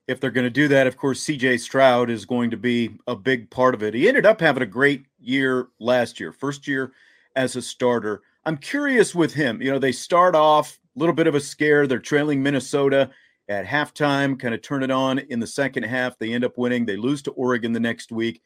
If 0.08 0.18
they're 0.18 0.32
going 0.32 0.44
to 0.44 0.50
do 0.50 0.66
that, 0.68 0.88
of 0.88 0.96
course, 0.96 1.24
CJ 1.24 1.60
Stroud 1.60 2.10
is 2.10 2.24
going 2.24 2.50
to 2.50 2.56
be 2.56 2.98
a 3.06 3.14
big 3.14 3.48
part 3.48 3.74
of 3.74 3.82
it. 3.82 3.94
He 3.94 4.08
ended 4.08 4.26
up 4.26 4.40
having 4.40 4.62
a 4.62 4.66
great 4.66 5.06
year 5.20 5.68
last 5.78 6.18
year, 6.18 6.32
first 6.32 6.66
year 6.66 6.92
as 7.36 7.54
a 7.54 7.62
starter. 7.62 8.22
I'm 8.44 8.56
curious 8.56 9.14
with 9.14 9.34
him. 9.34 9.62
You 9.62 9.70
know, 9.70 9.78
they 9.78 9.92
start 9.92 10.34
off 10.34 10.80
a 10.96 10.98
little 10.98 11.14
bit 11.14 11.28
of 11.28 11.36
a 11.36 11.40
scare. 11.40 11.86
They're 11.86 12.00
trailing 12.00 12.42
Minnesota 12.42 13.10
at 13.48 13.66
halftime, 13.66 14.38
kind 14.38 14.54
of 14.54 14.62
turn 14.62 14.82
it 14.82 14.90
on 14.90 15.18
in 15.18 15.38
the 15.38 15.46
second 15.46 15.84
half. 15.84 16.18
They 16.18 16.32
end 16.32 16.44
up 16.44 16.58
winning. 16.58 16.86
They 16.86 16.96
lose 16.96 17.22
to 17.22 17.30
Oregon 17.32 17.72
the 17.72 17.80
next 17.80 18.10
week. 18.10 18.42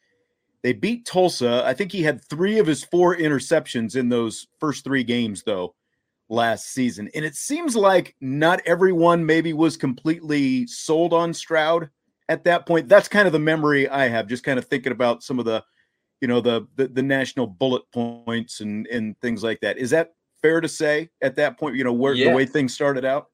They 0.65 0.73
beat 0.73 1.05
Tulsa. 1.05 1.61
I 1.63 1.75
think 1.75 1.91
he 1.91 2.01
had 2.01 2.25
three 2.25 2.57
of 2.57 2.65
his 2.65 2.83
four 2.83 3.15
interceptions 3.15 3.95
in 3.95 4.09
those 4.09 4.47
first 4.59 4.83
three 4.83 5.03
games, 5.03 5.43
though, 5.43 5.75
last 6.27 6.73
season. 6.73 7.07
And 7.13 7.23
it 7.23 7.35
seems 7.35 7.75
like 7.75 8.15
not 8.19 8.63
everyone 8.65 9.27
maybe 9.27 9.53
was 9.53 9.77
completely 9.77 10.65
sold 10.65 11.13
on 11.13 11.35
Stroud 11.35 11.91
at 12.29 12.45
that 12.45 12.65
point. 12.65 12.89
That's 12.89 13.07
kind 13.07 13.27
of 13.27 13.31
the 13.31 13.37
memory 13.37 13.87
I 13.87 14.07
have, 14.07 14.25
just 14.25 14.43
kind 14.43 14.57
of 14.57 14.65
thinking 14.65 14.91
about 14.91 15.21
some 15.21 15.37
of 15.37 15.45
the, 15.45 15.63
you 16.19 16.27
know, 16.27 16.41
the 16.41 16.67
the, 16.77 16.87
the 16.87 17.03
national 17.03 17.45
bullet 17.45 17.83
points 17.93 18.59
and 18.59 18.87
and 18.87 19.15
things 19.21 19.43
like 19.43 19.59
that. 19.59 19.77
Is 19.77 19.91
that 19.91 20.15
fair 20.41 20.61
to 20.61 20.67
say 20.67 21.11
at 21.21 21.35
that 21.35 21.59
point? 21.59 21.75
You 21.75 21.83
know, 21.83 21.93
where 21.93 22.15
yeah. 22.15 22.31
the 22.31 22.35
way 22.35 22.47
things 22.47 22.73
started 22.73 23.05
out. 23.05 23.27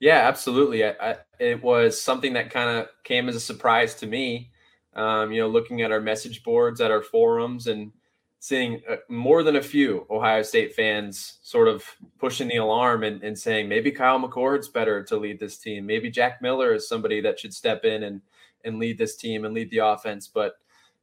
Yeah, 0.00 0.26
absolutely. 0.26 0.86
I, 0.86 0.94
I, 0.98 1.16
it 1.38 1.62
was 1.62 2.00
something 2.00 2.32
that 2.32 2.48
kind 2.48 2.78
of 2.78 2.88
came 3.04 3.28
as 3.28 3.36
a 3.36 3.40
surprise 3.40 3.94
to 3.96 4.06
me 4.06 4.52
um, 4.98 5.30
you 5.30 5.40
know, 5.40 5.48
looking 5.48 5.82
at 5.82 5.92
our 5.92 6.00
message 6.00 6.42
boards, 6.42 6.80
at 6.80 6.90
our 6.90 7.02
forums, 7.02 7.68
and 7.68 7.92
seeing 8.40 8.82
uh, 8.88 8.96
more 9.08 9.44
than 9.44 9.56
a 9.56 9.62
few 9.62 10.06
Ohio 10.10 10.42
State 10.42 10.74
fans 10.74 11.38
sort 11.42 11.68
of 11.68 11.84
pushing 12.18 12.48
the 12.48 12.56
alarm 12.56 13.04
and, 13.04 13.22
and 13.22 13.38
saying 13.38 13.68
maybe 13.68 13.92
Kyle 13.92 14.18
McCord's 14.18 14.68
better 14.68 15.02
to 15.04 15.16
lead 15.16 15.38
this 15.38 15.56
team. 15.56 15.86
Maybe 15.86 16.10
Jack 16.10 16.42
Miller 16.42 16.74
is 16.74 16.88
somebody 16.88 17.20
that 17.20 17.38
should 17.38 17.54
step 17.54 17.84
in 17.84 18.02
and 18.02 18.20
and 18.64 18.80
lead 18.80 18.98
this 18.98 19.14
team 19.14 19.44
and 19.44 19.54
lead 19.54 19.70
the 19.70 19.78
offense. 19.78 20.26
But 20.26 20.54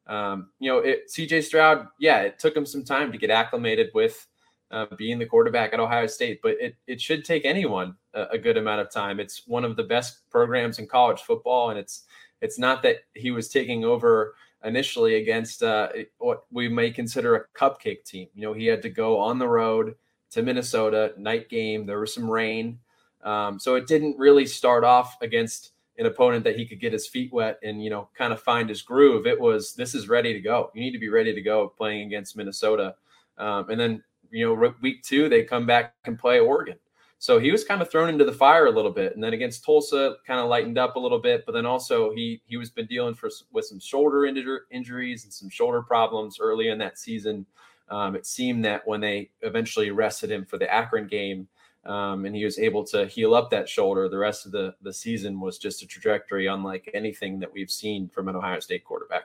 um, 0.08 0.50
you 0.60 0.70
know, 0.70 0.80
it, 0.80 1.10
CJ 1.10 1.44
Stroud, 1.44 1.88
yeah, 1.98 2.20
it 2.22 2.38
took 2.38 2.56
him 2.56 2.66
some 2.66 2.84
time 2.84 3.14
to 3.14 3.18
get 3.18 3.32
acclimated 3.32 3.92
with 3.94 4.28
uh, 4.72 4.88
being 4.98 5.20
the 5.20 5.26
quarterback 5.26 5.74
at 5.74 5.80
Ohio 5.80 6.08
State, 6.08 6.42
but 6.44 6.56
it 6.60 6.76
it 6.86 7.00
should 7.00 7.24
take 7.24 7.46
anyone 7.46 7.96
a, 8.14 8.24
a 8.32 8.38
good 8.38 8.58
amount 8.58 8.82
of 8.82 8.92
time. 8.92 9.22
It's 9.22 9.48
one 9.48 9.64
of 9.64 9.78
the 9.78 9.84
best 9.84 10.30
programs 10.30 10.80
in 10.80 10.88
college 10.88 11.22
football, 11.22 11.70
and 11.70 11.80
it's 11.80 12.04
it's 12.42 12.60
not 12.60 12.84
that 12.84 12.98
he 13.14 13.32
was 13.32 13.50
taking 13.50 13.84
over 13.86 14.36
initially 14.64 15.16
against 15.16 15.64
uh, 15.64 15.90
what 16.18 16.46
we 16.52 16.68
may 16.68 16.92
consider 16.92 17.36
a 17.36 17.46
cupcake 17.58 18.04
team. 18.04 18.28
You 18.34 18.44
know, 18.44 18.54
he 18.54 18.66
had 18.66 18.82
to 18.82 18.90
go 18.90 19.20
on 19.20 19.40
the 19.40 19.48
road 19.48 19.96
to 20.32 20.42
Minnesota, 20.42 21.14
night 21.18 21.50
game. 21.50 21.86
There 21.86 22.00
was 22.00 22.14
some 22.14 22.30
rain. 22.30 22.80
Um, 23.24 23.60
so 23.60 23.76
it 23.76 23.88
didn't 23.88 24.18
really 24.18 24.46
start 24.46 24.84
off 24.84 25.18
against 25.22 25.72
an 25.98 26.06
opponent 26.06 26.44
that 26.44 26.58
he 26.58 26.66
could 26.66 26.82
get 26.82 26.94
his 26.94 27.08
feet 27.08 27.32
wet 27.32 27.58
and, 27.64 27.84
you 27.84 27.90
know, 27.90 28.10
kind 28.18 28.34
of 28.34 28.42
find 28.42 28.68
his 28.68 28.82
groove. 28.82 29.26
It 29.26 29.40
was, 29.40 29.74
this 29.74 29.96
is 29.96 30.10
ready 30.10 30.34
to 30.34 30.42
go. 30.42 30.72
You 30.74 30.82
need 30.82 30.92
to 30.92 31.00
be 31.00 31.10
ready 31.10 31.34
to 31.34 31.42
go 31.42 31.70
playing 31.70 32.08
against 32.08 32.36
Minnesota. 32.36 32.96
Um, 33.38 33.70
and 33.70 33.80
then, 33.80 34.04
you 34.30 34.46
know, 34.46 34.74
week 34.82 35.04
two, 35.04 35.30
they 35.30 35.44
come 35.44 35.66
back 35.66 35.94
and 36.06 36.20
play 36.20 36.40
Oregon. 36.40 36.78
So 37.18 37.40
he 37.40 37.52
was 37.52 37.64
kind 37.64 37.82
of 37.82 37.90
thrown 37.90 38.10
into 38.10 38.26
the 38.26 38.34
fire 38.34 38.68
a 38.68 38.72
little 38.72 38.92
bit, 38.92 39.16
and 39.16 39.24
then 39.24 39.34
against 39.34 39.64
Tulsa, 39.64 40.16
kind 40.28 40.40
of 40.40 40.50
lightened 40.50 40.78
up 40.78 40.96
a 40.96 41.00
little 41.00 41.20
bit. 41.20 41.46
But 41.46 41.54
then 41.54 41.66
also 41.66 42.14
he 42.14 42.42
he 42.46 42.58
was 42.58 42.70
been 42.70 42.88
dealing 42.88 43.16
for 43.16 43.30
with 43.52 43.66
some 43.66 43.80
shoulder 43.80 44.26
injuries 44.26 45.24
and 45.24 45.34
some 45.34 45.50
shoulder 45.50 45.82
problems 45.82 46.38
early 46.40 46.70
in 46.70 46.78
that 46.80 47.00
season. 47.00 47.46
Um, 47.90 48.16
it 48.16 48.26
seemed 48.26 48.66
that 48.66 48.86
when 48.86 49.00
they 49.00 49.30
eventually 49.42 49.92
rested 49.92 50.32
him 50.32 50.46
for 50.46 50.58
the 50.58 50.72
Akron 50.72 51.08
game, 51.08 51.48
um, 51.86 52.26
and 52.26 52.36
he 52.36 52.44
was 52.44 52.58
able 52.60 52.84
to 52.86 53.06
heal 53.08 53.36
up 53.36 53.50
that 53.52 53.70
shoulder, 53.70 54.10
the 54.10 54.18
rest 54.18 54.46
of 54.46 54.52
the 54.52 54.76
the 54.82 54.94
season 54.94 55.40
was 55.40 55.58
just 55.58 55.84
a 55.84 55.88
trajectory 55.88 56.48
unlike 56.48 56.90
anything 56.94 57.40
that 57.40 57.52
we've 57.52 57.72
seen 57.72 58.10
from 58.10 58.28
an 58.28 58.36
Ohio 58.36 58.60
State 58.60 58.84
quarterback. 58.84 59.24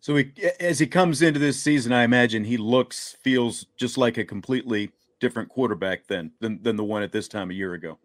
So 0.00 0.16
he, 0.16 0.32
as 0.58 0.78
he 0.78 0.86
comes 0.86 1.20
into 1.20 1.38
this 1.38 1.62
season, 1.62 1.92
I 1.92 2.04
imagine 2.04 2.44
he 2.44 2.56
looks, 2.56 3.18
feels 3.22 3.66
just 3.76 3.98
like 3.98 4.16
a 4.16 4.24
completely 4.24 4.92
different 5.20 5.48
quarterback 5.48 6.06
than 6.06 6.32
than, 6.40 6.62
than 6.62 6.76
the 6.76 6.84
one 6.84 7.02
at 7.02 7.12
this 7.12 7.28
time 7.28 7.50
a 7.50 7.54
year 7.54 7.74
ago. 7.74 7.98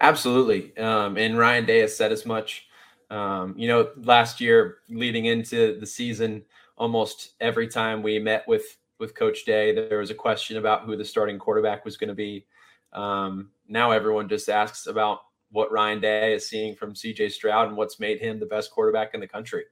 Absolutely, 0.00 0.76
um, 0.76 1.16
and 1.16 1.38
Ryan 1.38 1.64
Day 1.64 1.78
has 1.78 1.96
said 1.96 2.12
as 2.12 2.26
much. 2.26 2.66
Um, 3.10 3.54
you 3.56 3.66
know, 3.66 3.90
last 3.96 4.40
year 4.40 4.78
leading 4.88 5.24
into 5.24 5.78
the 5.80 5.86
season, 5.86 6.42
almost 6.76 7.32
every 7.40 7.66
time 7.66 8.02
we 8.02 8.18
met 8.18 8.46
with 8.46 8.76
with 8.98 9.14
Coach 9.14 9.44
Day, 9.44 9.74
there 9.74 9.98
was 9.98 10.10
a 10.10 10.14
question 10.14 10.58
about 10.58 10.84
who 10.84 10.96
the 10.96 11.04
starting 11.04 11.38
quarterback 11.38 11.84
was 11.84 11.96
going 11.96 12.08
to 12.08 12.14
be. 12.14 12.46
Um, 12.92 13.50
now 13.66 13.92
everyone 13.92 14.28
just 14.28 14.48
asks 14.48 14.86
about 14.86 15.20
what 15.50 15.72
Ryan 15.72 16.00
Day 16.00 16.34
is 16.34 16.48
seeing 16.48 16.76
from 16.76 16.94
CJ 16.94 17.32
Stroud 17.32 17.68
and 17.68 17.76
what's 17.76 17.98
made 17.98 18.20
him 18.20 18.38
the 18.38 18.46
best 18.46 18.70
quarterback 18.70 19.14
in 19.14 19.20
the 19.20 19.26
country. 19.26 19.64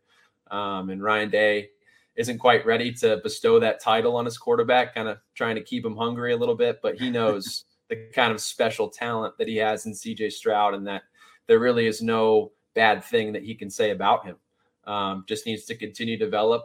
Um, 0.51 0.91
and 0.91 1.03
Ryan 1.03 1.31
Day 1.31 1.71
isn't 2.19 2.39
quite 2.39 2.67
ready 2.67 2.93
to 2.93 3.19
bestow 3.23 3.61
that 3.61 3.81
title 3.81 4.17
on 4.17 4.25
his 4.25 4.37
quarterback, 4.37 4.93
kind 4.93 5.09
of 5.09 5.19
trying 5.37 5.55
to 5.55 5.63
keep 5.63 5.87
him 5.87 5.97
hungry 5.97 6.33
a 6.33 6.37
little 6.37 6.57
bit, 6.57 6.81
but 6.83 6.97
he 6.97 7.11
knows 7.11 7.65
the 7.89 8.11
kind 8.13 8.33
of 8.33 8.41
special 8.41 8.91
talent 8.91 9.39
that 9.39 9.47
he 9.47 9.57
has 9.57 9.87
in 9.87 9.93
CJ 9.93 10.33
Stroud 10.33 10.75
and 10.75 10.87
that 10.87 11.03
there 11.47 11.61
really 11.61 11.87
is 11.87 12.03
no 12.03 12.51
bad 12.75 13.05
thing 13.05 13.33
that 13.33 13.45
he 13.45 13.55
can 13.55 13.71
say 13.71 13.93
about 13.93 14.27
him. 14.27 14.37
Um, 14.85 15.25
just 15.29 15.47
needs 15.47 15.65
to 15.67 15.77
continue 15.77 16.19
to 16.19 16.25
develop, 16.25 16.65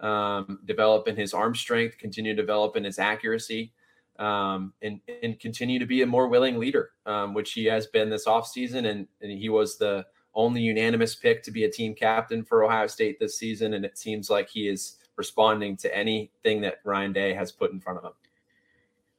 um, 0.00 0.60
develop 0.66 1.08
in 1.08 1.16
his 1.16 1.32
arm 1.32 1.54
strength, 1.54 1.96
continue 1.96 2.36
to 2.36 2.42
develop 2.42 2.76
in 2.76 2.84
his 2.84 2.98
accuracy, 2.98 3.72
um, 4.18 4.74
and, 4.82 5.00
and 5.22 5.40
continue 5.40 5.78
to 5.78 5.86
be 5.86 6.02
a 6.02 6.06
more 6.06 6.28
willing 6.28 6.58
leader, 6.58 6.90
um, 7.06 7.32
which 7.32 7.52
he 7.52 7.64
has 7.64 7.86
been 7.86 8.10
this 8.10 8.26
offseason. 8.26 8.86
And, 8.86 9.08
and 9.22 9.32
he 9.32 9.48
was 9.48 9.78
the 9.78 10.04
only 10.34 10.60
unanimous 10.60 11.14
pick 11.14 11.42
to 11.42 11.50
be 11.50 11.64
a 11.64 11.70
team 11.70 11.94
captain 11.94 12.44
for 12.44 12.64
Ohio 12.64 12.86
State 12.86 13.18
this 13.18 13.38
season. 13.38 13.74
And 13.74 13.84
it 13.84 13.98
seems 13.98 14.30
like 14.30 14.48
he 14.48 14.68
is 14.68 14.96
responding 15.16 15.76
to 15.78 15.96
anything 15.96 16.60
that 16.62 16.80
Ryan 16.84 17.12
Day 17.12 17.34
has 17.34 17.52
put 17.52 17.72
in 17.72 17.80
front 17.80 17.98
of 17.98 18.04
him. 18.04 18.12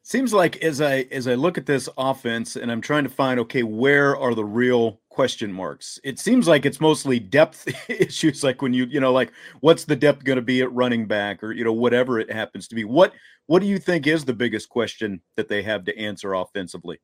Seems 0.04 0.34
like 0.34 0.58
as 0.64 0.82
I 0.82 1.06
as 1.12 1.28
I 1.28 1.36
look 1.36 1.60
at 1.60 1.68
this 1.68 1.88
offense 1.96 2.56
and 2.56 2.72
I'm 2.72 2.82
trying 2.82 3.04
to 3.04 3.10
find 3.10 3.40
okay 3.42 3.62
where 3.62 4.18
are 4.18 4.34
the 4.34 4.44
real 4.44 5.00
question 5.10 5.54
marks. 5.54 6.00
It 6.04 6.18
seems 6.18 6.48
like 6.48 6.66
it's 6.66 6.82
mostly 6.82 7.20
depth 7.20 7.68
issues 7.90 8.44
like 8.44 8.64
when 8.64 8.74
you 8.74 8.86
you 8.86 9.00
know 9.00 9.14
like 9.14 9.32
what's 9.60 9.86
the 9.86 9.96
depth 9.96 10.24
going 10.24 10.38
to 10.38 10.42
be 10.42 10.62
at 10.62 10.74
running 10.74 11.06
back 11.06 11.44
or 11.44 11.52
you 11.52 11.64
know 11.64 11.74
whatever 11.74 12.20
it 12.20 12.32
happens 12.32 12.68
to 12.70 12.76
be. 12.76 12.84
What 12.84 13.14
what 13.46 13.60
do 13.60 13.68
you 13.68 13.78
think 13.78 14.08
is 14.08 14.26
the 14.26 14.34
biggest 14.34 14.70
question 14.70 15.22
that 15.36 15.48
they 15.48 15.62
have 15.62 15.86
to 15.86 15.96
answer 15.96 16.34
offensively? 16.34 17.00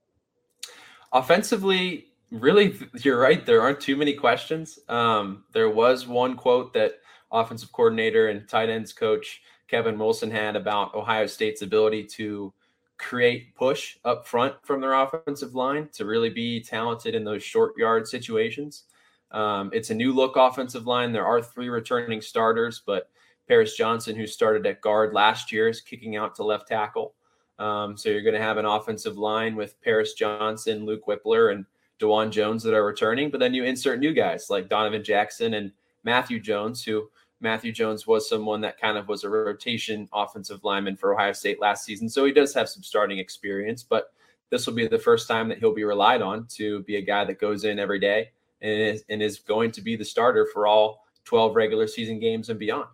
Offensively, 1.14 2.08
really 2.32 2.78
you're 3.04 3.20
right 3.20 3.46
there 3.46 3.62
aren't 3.62 3.80
too 3.80 3.96
many 3.96 4.14
questions. 4.14 4.80
Um, 4.90 5.44
there 5.54 5.70
was 5.70 6.08
one 6.08 6.36
quote 6.36 6.74
that 6.74 6.94
offensive 7.32 7.72
coordinator 7.72 8.30
and 8.30 8.48
tight 8.48 8.70
ends 8.70 8.94
coach 8.94 9.42
Kevin 9.68 10.00
Wilson 10.00 10.32
had 10.32 10.56
about 10.56 10.96
Ohio 10.96 11.28
State's 11.28 11.62
ability 11.62 12.04
to 12.04 12.54
create 12.98 13.54
push 13.56 13.98
up 14.06 14.26
front 14.26 14.56
from 14.64 14.82
their 14.82 14.94
offensive 14.94 15.54
line 15.56 15.88
to 15.94 16.06
really 16.06 16.30
be 16.30 16.62
talented 16.62 17.16
in 17.16 17.24
those 17.24 17.44
short 17.44 17.78
yard 17.78 18.08
situations. 18.08 18.84
Um, 19.32 19.70
it's 19.74 19.90
a 19.90 19.96
new 19.96 20.14
look 20.14 20.36
offensive 20.36 20.88
line. 20.88 21.12
There 21.12 21.26
are 21.26 21.42
three 21.42 21.70
returning 21.70 22.22
starters, 22.22 22.82
but 22.86 23.10
Paris 23.48 23.76
Johnson, 23.76 24.16
who 24.16 24.26
started 24.26 24.66
at 24.66 24.82
guard 24.82 25.14
last 25.14 25.52
year, 25.52 25.68
is 25.68 25.82
kicking 25.82 26.16
out 26.16 26.36
to 26.36 26.44
left 26.44 26.68
tackle. 26.68 27.14
Um, 27.60 27.98
so 27.98 28.10
you're 28.10 28.22
going 28.22 28.36
to 28.36 28.42
have 28.42 28.58
an 28.58 28.66
offensive 28.66 29.18
line 29.18 29.56
with 29.56 29.82
Paris 29.82 30.14
Johnson, 30.14 30.86
Luke 30.86 31.06
Wypler, 31.08 31.52
and 31.52 31.66
Dawand 32.00 32.32
Jones 32.32 32.64
that 32.64 32.74
are 32.74 32.86
returning. 32.86 33.30
But 33.30 33.40
then 33.40 33.54
you 33.54 33.64
insert 33.64 34.00
new 34.00 34.14
guys 34.14 34.50
like 34.50 34.70
Donovan 34.70 35.04
Jackson 35.04 35.56
and 35.56 35.72
Matthew 36.04 36.40
Jones, 36.40 36.84
who 36.84 37.10
Matthew 37.40 37.72
Jones 37.72 38.08
was 38.08 38.28
someone 38.28 38.62
that 38.62 38.80
kind 38.80 38.98
of 38.98 39.08
was 39.08 39.24
a 39.24 39.30
rotation 39.30 40.10
offensive 40.14 40.64
lineman 40.64 40.96
for 40.96 41.14
Ohio 41.14 41.34
State 41.34 41.62
last 41.62 41.86
season. 41.86 42.10
So 42.10 42.26
he 42.26 42.32
does 42.32 42.54
have 42.54 42.70
some 42.70 42.84
starting 42.84 43.20
experience, 43.20 43.84
but 43.84 44.14
this 44.50 44.66
will 44.66 44.74
be 44.74 44.88
the 44.88 44.98
first 44.98 45.28
time 45.28 45.50
that 45.50 45.60
he'll 45.60 45.74
be 45.74 45.84
relied 45.84 46.22
on 46.22 46.48
to 46.56 46.82
be 46.84 46.96
a 46.96 47.02
guy 47.02 47.26
that 47.26 47.40
goes 47.40 47.64
in 47.64 47.80
every 47.80 48.00
day 48.00 48.32
and 48.62 48.72
is, 48.72 49.04
and 49.10 49.22
is 49.22 49.40
going 49.40 49.72
to 49.72 49.82
be 49.82 49.96
the 49.96 50.06
starter 50.06 50.48
for 50.52 50.66
all 50.66 51.06
12 51.26 51.56
regular 51.56 51.88
season 51.88 52.20
games 52.20 52.50
and 52.50 52.58
beyond. 52.58 52.88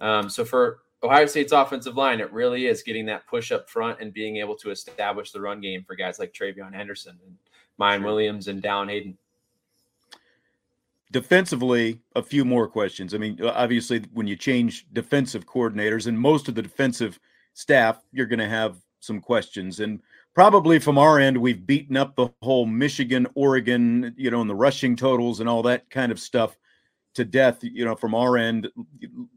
Um, 0.00 0.28
so 0.28 0.44
for 0.44 0.80
Ohio 1.02 1.26
State's 1.26 1.52
offensive 1.52 1.96
line, 1.96 2.20
it 2.20 2.32
really 2.32 2.66
is 2.66 2.82
getting 2.82 3.06
that 3.06 3.26
push 3.26 3.50
up 3.52 3.68
front 3.68 4.00
and 4.00 4.12
being 4.12 4.36
able 4.36 4.54
to 4.56 4.70
establish 4.70 5.32
the 5.32 5.40
run 5.40 5.60
game 5.60 5.82
for 5.82 5.96
guys 5.96 6.18
like 6.18 6.32
TreVeyon 6.32 6.74
Henderson 6.74 7.18
and 7.26 7.36
Miyan 7.80 8.04
Williams 8.04 8.48
and 8.48 8.62
Dallan 8.62 8.90
Hayden 8.90 9.16
defensively, 11.12 12.00
a 12.14 12.22
few 12.22 12.44
more 12.44 12.68
questions. 12.68 13.14
I 13.14 13.18
mean, 13.18 13.40
obviously, 13.42 14.04
when 14.12 14.26
you 14.26 14.36
change 14.36 14.86
defensive 14.92 15.46
coordinators 15.46 16.06
and 16.06 16.18
most 16.18 16.48
of 16.48 16.54
the 16.54 16.62
defensive 16.62 17.18
staff, 17.54 18.02
you're 18.12 18.26
going 18.26 18.38
to 18.38 18.48
have 18.48 18.76
some 19.00 19.20
questions. 19.20 19.80
And 19.80 20.00
probably 20.34 20.78
from 20.78 20.98
our 20.98 21.18
end, 21.18 21.36
we've 21.36 21.66
beaten 21.66 21.96
up 21.96 22.14
the 22.14 22.28
whole 22.42 22.66
Michigan, 22.66 23.26
Oregon, 23.34 24.14
you 24.16 24.30
know, 24.30 24.40
and 24.40 24.50
the 24.50 24.54
rushing 24.54 24.94
totals 24.94 25.40
and 25.40 25.48
all 25.48 25.62
that 25.64 25.90
kind 25.90 26.12
of 26.12 26.20
stuff 26.20 26.56
to 27.14 27.24
death, 27.24 27.58
you 27.62 27.84
know, 27.84 27.96
from 27.96 28.14
our 28.14 28.36
end, 28.36 28.68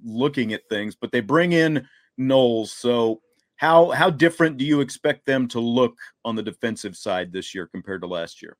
looking 0.03 0.53
at 0.53 0.69
things. 0.69 0.95
But 0.95 1.11
they 1.11 1.21
bring 1.21 1.53
in 1.53 1.87
Knowles. 2.17 2.71
So, 2.71 3.21
how 3.55 3.91
how 3.91 4.09
different 4.09 4.57
do 4.57 4.65
you 4.65 4.81
expect 4.81 5.25
them 5.25 5.47
to 5.49 5.59
look 5.59 5.97
on 6.25 6.35
the 6.35 6.43
defensive 6.43 6.95
side 6.95 7.31
this 7.31 7.53
year 7.53 7.67
compared 7.67 8.01
to 8.01 8.07
last 8.07 8.41
year? 8.41 8.57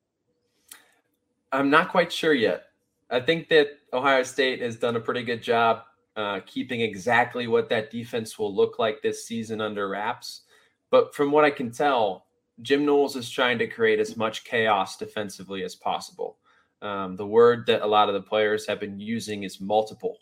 I'm 1.52 1.70
not 1.70 1.90
quite 1.90 2.12
sure 2.12 2.34
yet. 2.34 2.64
I 3.10 3.20
think 3.20 3.48
that 3.50 3.68
Ohio 3.92 4.22
State 4.22 4.60
has 4.60 4.76
done 4.76 4.96
a 4.96 5.00
pretty 5.00 5.22
good 5.22 5.42
job 5.42 5.82
uh, 6.16 6.40
keeping 6.46 6.80
exactly 6.80 7.46
what 7.46 7.68
that 7.68 7.90
defense 7.90 8.38
will 8.38 8.54
look 8.54 8.78
like 8.78 9.02
this 9.02 9.26
season 9.26 9.60
under 9.60 9.88
wraps. 9.88 10.42
But 10.90 11.14
from 11.14 11.32
what 11.32 11.44
I 11.44 11.50
can 11.50 11.70
tell, 11.70 12.26
Jim 12.62 12.84
Knowles 12.84 13.16
is 13.16 13.28
trying 13.28 13.58
to 13.58 13.66
create 13.66 13.98
as 13.98 14.16
much 14.16 14.44
chaos 14.44 14.96
defensively 14.96 15.64
as 15.64 15.74
possible. 15.74 16.38
Um, 16.82 17.16
the 17.16 17.26
word 17.26 17.66
that 17.66 17.82
a 17.82 17.86
lot 17.86 18.08
of 18.08 18.14
the 18.14 18.20
players 18.20 18.66
have 18.66 18.78
been 18.78 19.00
using 19.00 19.42
is 19.42 19.60
multiple. 19.60 20.18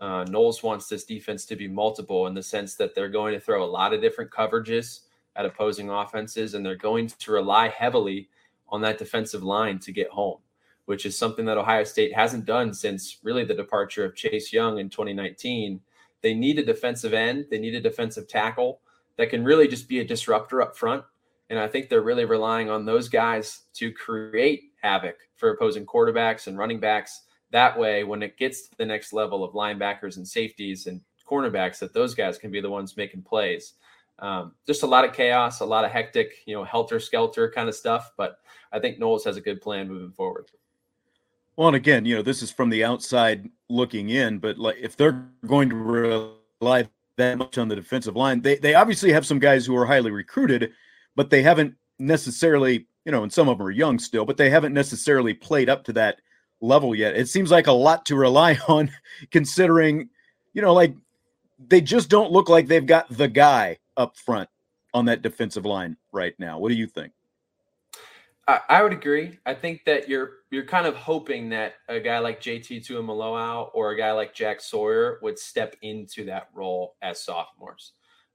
Uh, 0.00 0.24
Knowles 0.24 0.62
wants 0.62 0.88
this 0.88 1.04
defense 1.04 1.44
to 1.46 1.56
be 1.56 1.68
multiple 1.68 2.26
in 2.26 2.34
the 2.34 2.42
sense 2.42 2.74
that 2.76 2.94
they're 2.94 3.08
going 3.08 3.34
to 3.34 3.40
throw 3.40 3.62
a 3.62 3.66
lot 3.66 3.92
of 3.92 4.00
different 4.00 4.30
coverages 4.30 5.00
at 5.36 5.44
opposing 5.44 5.90
offenses, 5.90 6.54
and 6.54 6.64
they're 6.64 6.74
going 6.74 7.06
to 7.06 7.32
rely 7.32 7.68
heavily 7.68 8.28
on 8.68 8.80
that 8.80 8.98
defensive 8.98 9.42
line 9.42 9.78
to 9.78 9.92
get 9.92 10.08
home 10.08 10.38
which 10.90 11.06
is 11.06 11.16
something 11.16 11.44
that 11.44 11.56
Ohio 11.56 11.84
State 11.84 12.12
hasn't 12.12 12.46
done 12.46 12.74
since 12.74 13.18
really 13.22 13.44
the 13.44 13.54
departure 13.54 14.04
of 14.04 14.16
Chase 14.16 14.52
Young 14.52 14.78
in 14.78 14.88
2019. 14.88 15.80
They 16.20 16.34
need 16.34 16.58
a 16.58 16.64
defensive 16.64 17.14
end, 17.14 17.46
they 17.48 17.60
need 17.60 17.76
a 17.76 17.80
defensive 17.80 18.26
tackle 18.26 18.80
that 19.16 19.30
can 19.30 19.44
really 19.44 19.68
just 19.68 19.88
be 19.88 20.00
a 20.00 20.04
disruptor 20.04 20.60
up 20.60 20.76
front. 20.76 21.04
And 21.48 21.60
I 21.60 21.68
think 21.68 21.88
they're 21.88 22.02
really 22.02 22.24
relying 22.24 22.70
on 22.70 22.84
those 22.84 23.08
guys 23.08 23.66
to 23.74 23.92
create 23.92 24.72
havoc 24.82 25.16
for 25.36 25.50
opposing 25.50 25.86
quarterbacks 25.86 26.48
and 26.48 26.58
running 26.58 26.80
backs. 26.80 27.22
That 27.50 27.78
way, 27.78 28.04
when 28.04 28.22
it 28.22 28.36
gets 28.36 28.68
to 28.68 28.76
the 28.78 28.86
next 28.86 29.12
level 29.12 29.42
of 29.42 29.54
linebackers 29.54 30.16
and 30.16 30.26
safeties 30.26 30.86
and 30.86 31.00
cornerbacks, 31.28 31.78
that 31.80 31.92
those 31.92 32.14
guys 32.14 32.38
can 32.38 32.50
be 32.50 32.60
the 32.60 32.70
ones 32.70 32.96
making 32.96 33.22
plays. 33.22 33.74
Um, 34.18 34.52
just 34.66 34.82
a 34.82 34.86
lot 34.86 35.04
of 35.04 35.12
chaos, 35.12 35.60
a 35.60 35.64
lot 35.64 35.84
of 35.84 35.90
hectic, 35.90 36.32
you 36.46 36.54
know, 36.54 36.64
helter 36.64 37.00
skelter 37.00 37.50
kind 37.50 37.68
of 37.68 37.74
stuff. 37.74 38.12
But 38.16 38.38
I 38.72 38.78
think 38.78 38.98
Knowles 38.98 39.24
has 39.24 39.36
a 39.36 39.40
good 39.40 39.60
plan 39.60 39.88
moving 39.88 40.12
forward. 40.12 40.46
Well, 41.56 41.68
and 41.68 41.76
again, 41.76 42.04
you 42.04 42.16
know, 42.16 42.22
this 42.22 42.42
is 42.42 42.50
from 42.50 42.70
the 42.70 42.84
outside 42.84 43.48
looking 43.68 44.10
in, 44.10 44.38
but 44.38 44.58
like 44.58 44.76
if 44.80 44.96
they're 44.96 45.26
going 45.46 45.70
to 45.70 45.76
rely 45.76 46.88
that 47.16 47.38
much 47.38 47.58
on 47.58 47.68
the 47.68 47.76
defensive 47.76 48.16
line, 48.16 48.40
they 48.40 48.56
they 48.56 48.74
obviously 48.74 49.12
have 49.12 49.26
some 49.26 49.38
guys 49.38 49.66
who 49.66 49.76
are 49.76 49.86
highly 49.86 50.10
recruited, 50.10 50.72
but 51.16 51.30
they 51.30 51.42
haven't 51.42 51.74
necessarily, 51.98 52.86
you 53.04 53.12
know, 53.12 53.22
and 53.22 53.32
some 53.32 53.48
of 53.48 53.58
them 53.58 53.66
are 53.66 53.70
young 53.70 53.98
still, 53.98 54.24
but 54.24 54.36
they 54.36 54.50
haven't 54.50 54.72
necessarily 54.72 55.34
played 55.34 55.68
up 55.68 55.84
to 55.84 55.92
that 55.94 56.20
level 56.60 56.94
yet. 56.94 57.16
It 57.16 57.28
seems 57.28 57.50
like 57.50 57.66
a 57.66 57.72
lot 57.72 58.06
to 58.06 58.16
rely 58.16 58.58
on 58.68 58.90
considering, 59.30 60.08
you 60.52 60.62
know, 60.62 60.74
like 60.74 60.94
they 61.68 61.80
just 61.80 62.08
don't 62.08 62.32
look 62.32 62.48
like 62.48 62.66
they've 62.66 62.86
got 62.86 63.08
the 63.10 63.28
guy 63.28 63.78
up 63.96 64.16
front 64.16 64.48
on 64.94 65.04
that 65.06 65.22
defensive 65.22 65.64
line 65.66 65.96
right 66.12 66.34
now. 66.38 66.58
What 66.58 66.70
do 66.70 66.74
you 66.74 66.86
think? 66.86 67.12
I, 68.48 68.60
I 68.68 68.82
would 68.82 68.92
agree. 68.92 69.38
I 69.46 69.54
think 69.54 69.84
that 69.84 70.08
you're 70.08 70.38
you're 70.50 70.64
kind 70.64 70.86
of 70.86 70.96
hoping 70.96 71.48
that 71.50 71.74
a 71.88 72.00
guy 72.00 72.18
like 72.18 72.40
JT 72.40 72.86
Tuimoloau 72.86 73.70
or 73.74 73.92
a 73.92 73.96
guy 73.96 74.12
like 74.12 74.34
Jack 74.34 74.60
Sawyer 74.60 75.20
would 75.22 75.38
step 75.38 75.76
into 75.82 76.24
that 76.24 76.48
role 76.52 76.96
as 77.02 77.22
sophomores. 77.22 77.92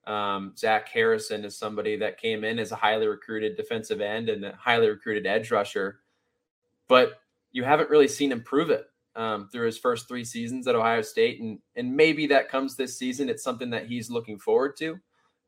Um, 0.08 0.54
Zach 0.56 0.88
Harrison 0.88 1.44
is 1.44 1.58
somebody 1.58 1.98
that 1.98 2.20
came 2.20 2.44
in 2.44 2.60
as 2.60 2.72
a 2.72 2.76
highly 2.76 3.08
recruited 3.08 3.58
defensive 3.58 4.02
end 4.02 4.30
and 4.30 4.46
a 4.46 4.56
highly 4.56 4.88
recruited 4.88 5.26
edge 5.26 5.52
rusher, 5.52 6.02
but 6.88 7.20
you 7.56 7.64
haven't 7.64 7.90
really 7.90 8.10
seen 8.10 8.34
him 8.34 8.44
prove 8.44 8.70
it 8.70 8.86
um, 9.16 9.48
through 9.50 9.66
his 9.66 9.78
first 9.78 10.10
three 10.10 10.26
seasons 10.26 10.68
at 10.68 10.76
Ohio 10.76 11.02
State, 11.02 11.40
and 11.40 11.58
and 11.78 11.96
maybe 11.96 12.28
that 12.28 12.50
comes 12.50 12.76
this 12.76 13.00
season. 13.00 13.30
It's 13.30 13.44
something 13.44 13.70
that 13.70 13.88
he's 13.88 14.10
looking 14.10 14.38
forward 14.38 14.76
to. 14.80 15.00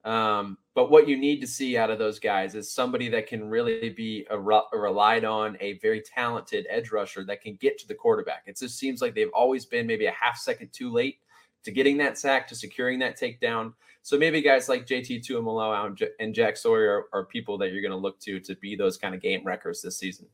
Um, 0.05 0.57
but 0.73 0.89
what 0.89 1.09
you 1.09 1.17
need 1.17 1.41
to 1.41 1.47
see 1.47 1.75
out 1.75 1.89
of 1.89 1.99
those 1.99 2.17
guys 2.17 2.55
is 2.55 2.71
somebody 2.71 3.09
that 3.09 3.27
can 3.27 3.49
really 3.49 3.89
be 3.89 4.25
a, 4.29 4.39
relied 4.39 5.25
on, 5.25 5.57
a 5.59 5.79
very 5.79 6.01
talented 6.01 6.65
edge 6.69 6.93
rusher 6.93 7.25
that 7.25 7.41
can 7.41 7.55
get 7.55 7.77
to 7.79 7.87
the 7.89 7.93
quarterback. 7.93 8.43
It 8.45 8.57
just 8.57 8.79
seems 8.79 9.01
like 9.01 9.13
they've 9.13 9.27
always 9.33 9.65
been 9.65 9.85
maybe 9.85 10.05
a 10.05 10.11
half 10.11 10.37
second 10.37 10.69
too 10.71 10.89
late 10.89 11.17
to 11.65 11.71
getting 11.71 11.97
that 11.97 12.17
sack, 12.17 12.47
to 12.47 12.55
securing 12.55 12.99
that 12.99 13.19
takedown. 13.19 13.73
So 14.01 14.17
maybe 14.17 14.41
guys 14.41 14.69
like 14.69 14.87
JT 14.87 15.27
Tuimoloau 15.27 15.99
and 16.21 16.33
Jack 16.33 16.55
Sawyer 16.55 17.05
are, 17.11 17.19
are 17.19 17.25
people 17.25 17.57
that 17.57 17.73
you're 17.73 17.81
going 17.81 17.91
to 17.91 17.97
look 17.97 18.17
to 18.21 18.39
to 18.39 18.55
be 18.55 18.77
those 18.77 18.97
kind 18.97 19.13
of 19.13 19.19
game 19.19 19.41
wreckers 19.43 19.81
this 19.81 19.97
season. 19.97 20.27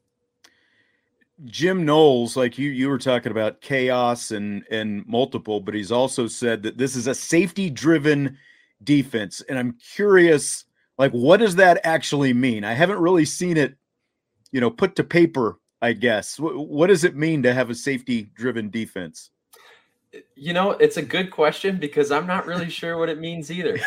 Jim 1.45 1.86
Knowles, 1.86 2.38
like 2.38 2.58
you 2.58 2.69
you 2.69 2.89
were 2.89 2.97
talking 2.97 3.32
about 3.32 3.62
chaos 3.62 4.32
and 4.32 4.63
and 4.71 5.06
multiple, 5.08 5.60
but 5.60 5.73
he's 5.73 5.91
also 5.91 6.27
said 6.27 6.63
that 6.63 6.77
this 6.77 6.95
is 6.95 7.08
a 7.08 7.15
safety 7.15 7.69
driven 7.69 8.38
defense. 8.84 9.41
And 9.49 9.58
I'm 9.58 9.77
curious, 9.93 10.65
like, 10.97 11.12
what 11.12 11.39
does 11.39 11.56
that 11.56 11.82
actually 11.84 12.34
mean? 12.34 12.63
I 12.63 12.73
haven't 12.73 12.99
really 12.99 13.25
seen 13.25 13.58
it, 13.58 13.75
you 14.51 14.62
know, 14.62 14.69
put 14.69 14.95
to 14.97 15.03
paper, 15.03 15.60
I 15.82 15.93
guess. 15.93 16.39
what, 16.39 16.56
what 16.67 16.88
does 16.88 17.03
it 17.03 17.15
mean 17.15 17.43
to 17.43 17.53
have 17.53 17.69
a 17.69 17.75
safety 17.75 18.29
driven 18.36 18.69
defense? 18.69 19.29
You 20.36 20.53
know, 20.53 20.71
it's 20.71 20.97
a 20.97 21.01
good 21.01 21.32
question 21.32 21.77
because 21.77 22.12
I'm 22.12 22.27
not 22.27 22.45
really 22.45 22.69
sure 22.69 22.97
what 22.97 23.10
it 23.10 23.19
means 23.19 23.51
either. 23.51 23.79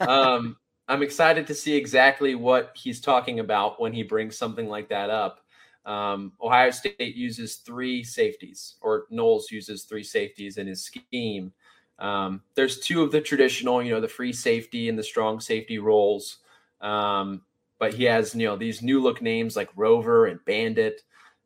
Um, 0.00 0.56
I'm 0.88 1.02
excited 1.02 1.46
to 1.48 1.54
see 1.54 1.76
exactly 1.76 2.34
what 2.34 2.72
he's 2.74 3.00
talking 3.00 3.40
about 3.40 3.78
when 3.78 3.92
he 3.92 4.02
brings 4.02 4.38
something 4.38 4.68
like 4.68 4.88
that 4.88 5.10
up. 5.10 5.40
Um, 5.88 6.32
Ohio 6.42 6.70
State 6.70 7.16
uses 7.16 7.56
three 7.56 8.04
safeties, 8.04 8.74
or 8.82 9.06
Knowles 9.08 9.50
uses 9.50 9.84
three 9.84 10.04
safeties 10.04 10.58
in 10.58 10.66
his 10.66 10.84
scheme. 10.84 11.50
Um, 11.98 12.42
there's 12.54 12.78
two 12.78 13.02
of 13.02 13.10
the 13.10 13.22
traditional, 13.22 13.82
you 13.82 13.92
know, 13.92 14.00
the 14.00 14.06
free 14.06 14.34
safety 14.34 14.90
and 14.90 14.98
the 14.98 15.02
strong 15.02 15.40
safety 15.40 15.78
roles. 15.78 16.38
Um, 16.82 17.40
but 17.78 17.94
he 17.94 18.04
has, 18.04 18.34
you 18.34 18.46
know, 18.46 18.56
these 18.56 18.82
new 18.82 19.00
look 19.00 19.22
names 19.22 19.56
like 19.56 19.70
Rover 19.76 20.26
and 20.26 20.44
Bandit, 20.44 21.00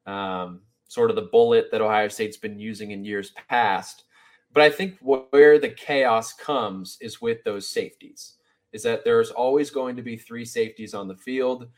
um, 0.06 0.62
sort 0.88 1.10
of 1.10 1.16
the 1.16 1.22
bullet 1.22 1.70
that 1.70 1.80
Ohio 1.80 2.08
State's 2.08 2.36
been 2.36 2.58
using 2.58 2.90
in 2.90 3.04
years 3.04 3.32
past. 3.48 4.04
But 4.52 4.64
I 4.64 4.70
think 4.70 4.98
where 5.00 5.60
the 5.60 5.70
chaos 5.70 6.32
comes 6.32 6.98
is 7.00 7.22
with 7.22 7.44
those 7.44 7.68
safeties, 7.68 8.34
is 8.72 8.82
that 8.82 9.04
there's 9.04 9.30
always 9.30 9.70
going 9.70 9.94
to 9.96 10.02
be 10.02 10.16
three 10.16 10.44
safeties 10.44 10.94
on 10.94 11.06
the 11.06 11.16
field. 11.16 11.68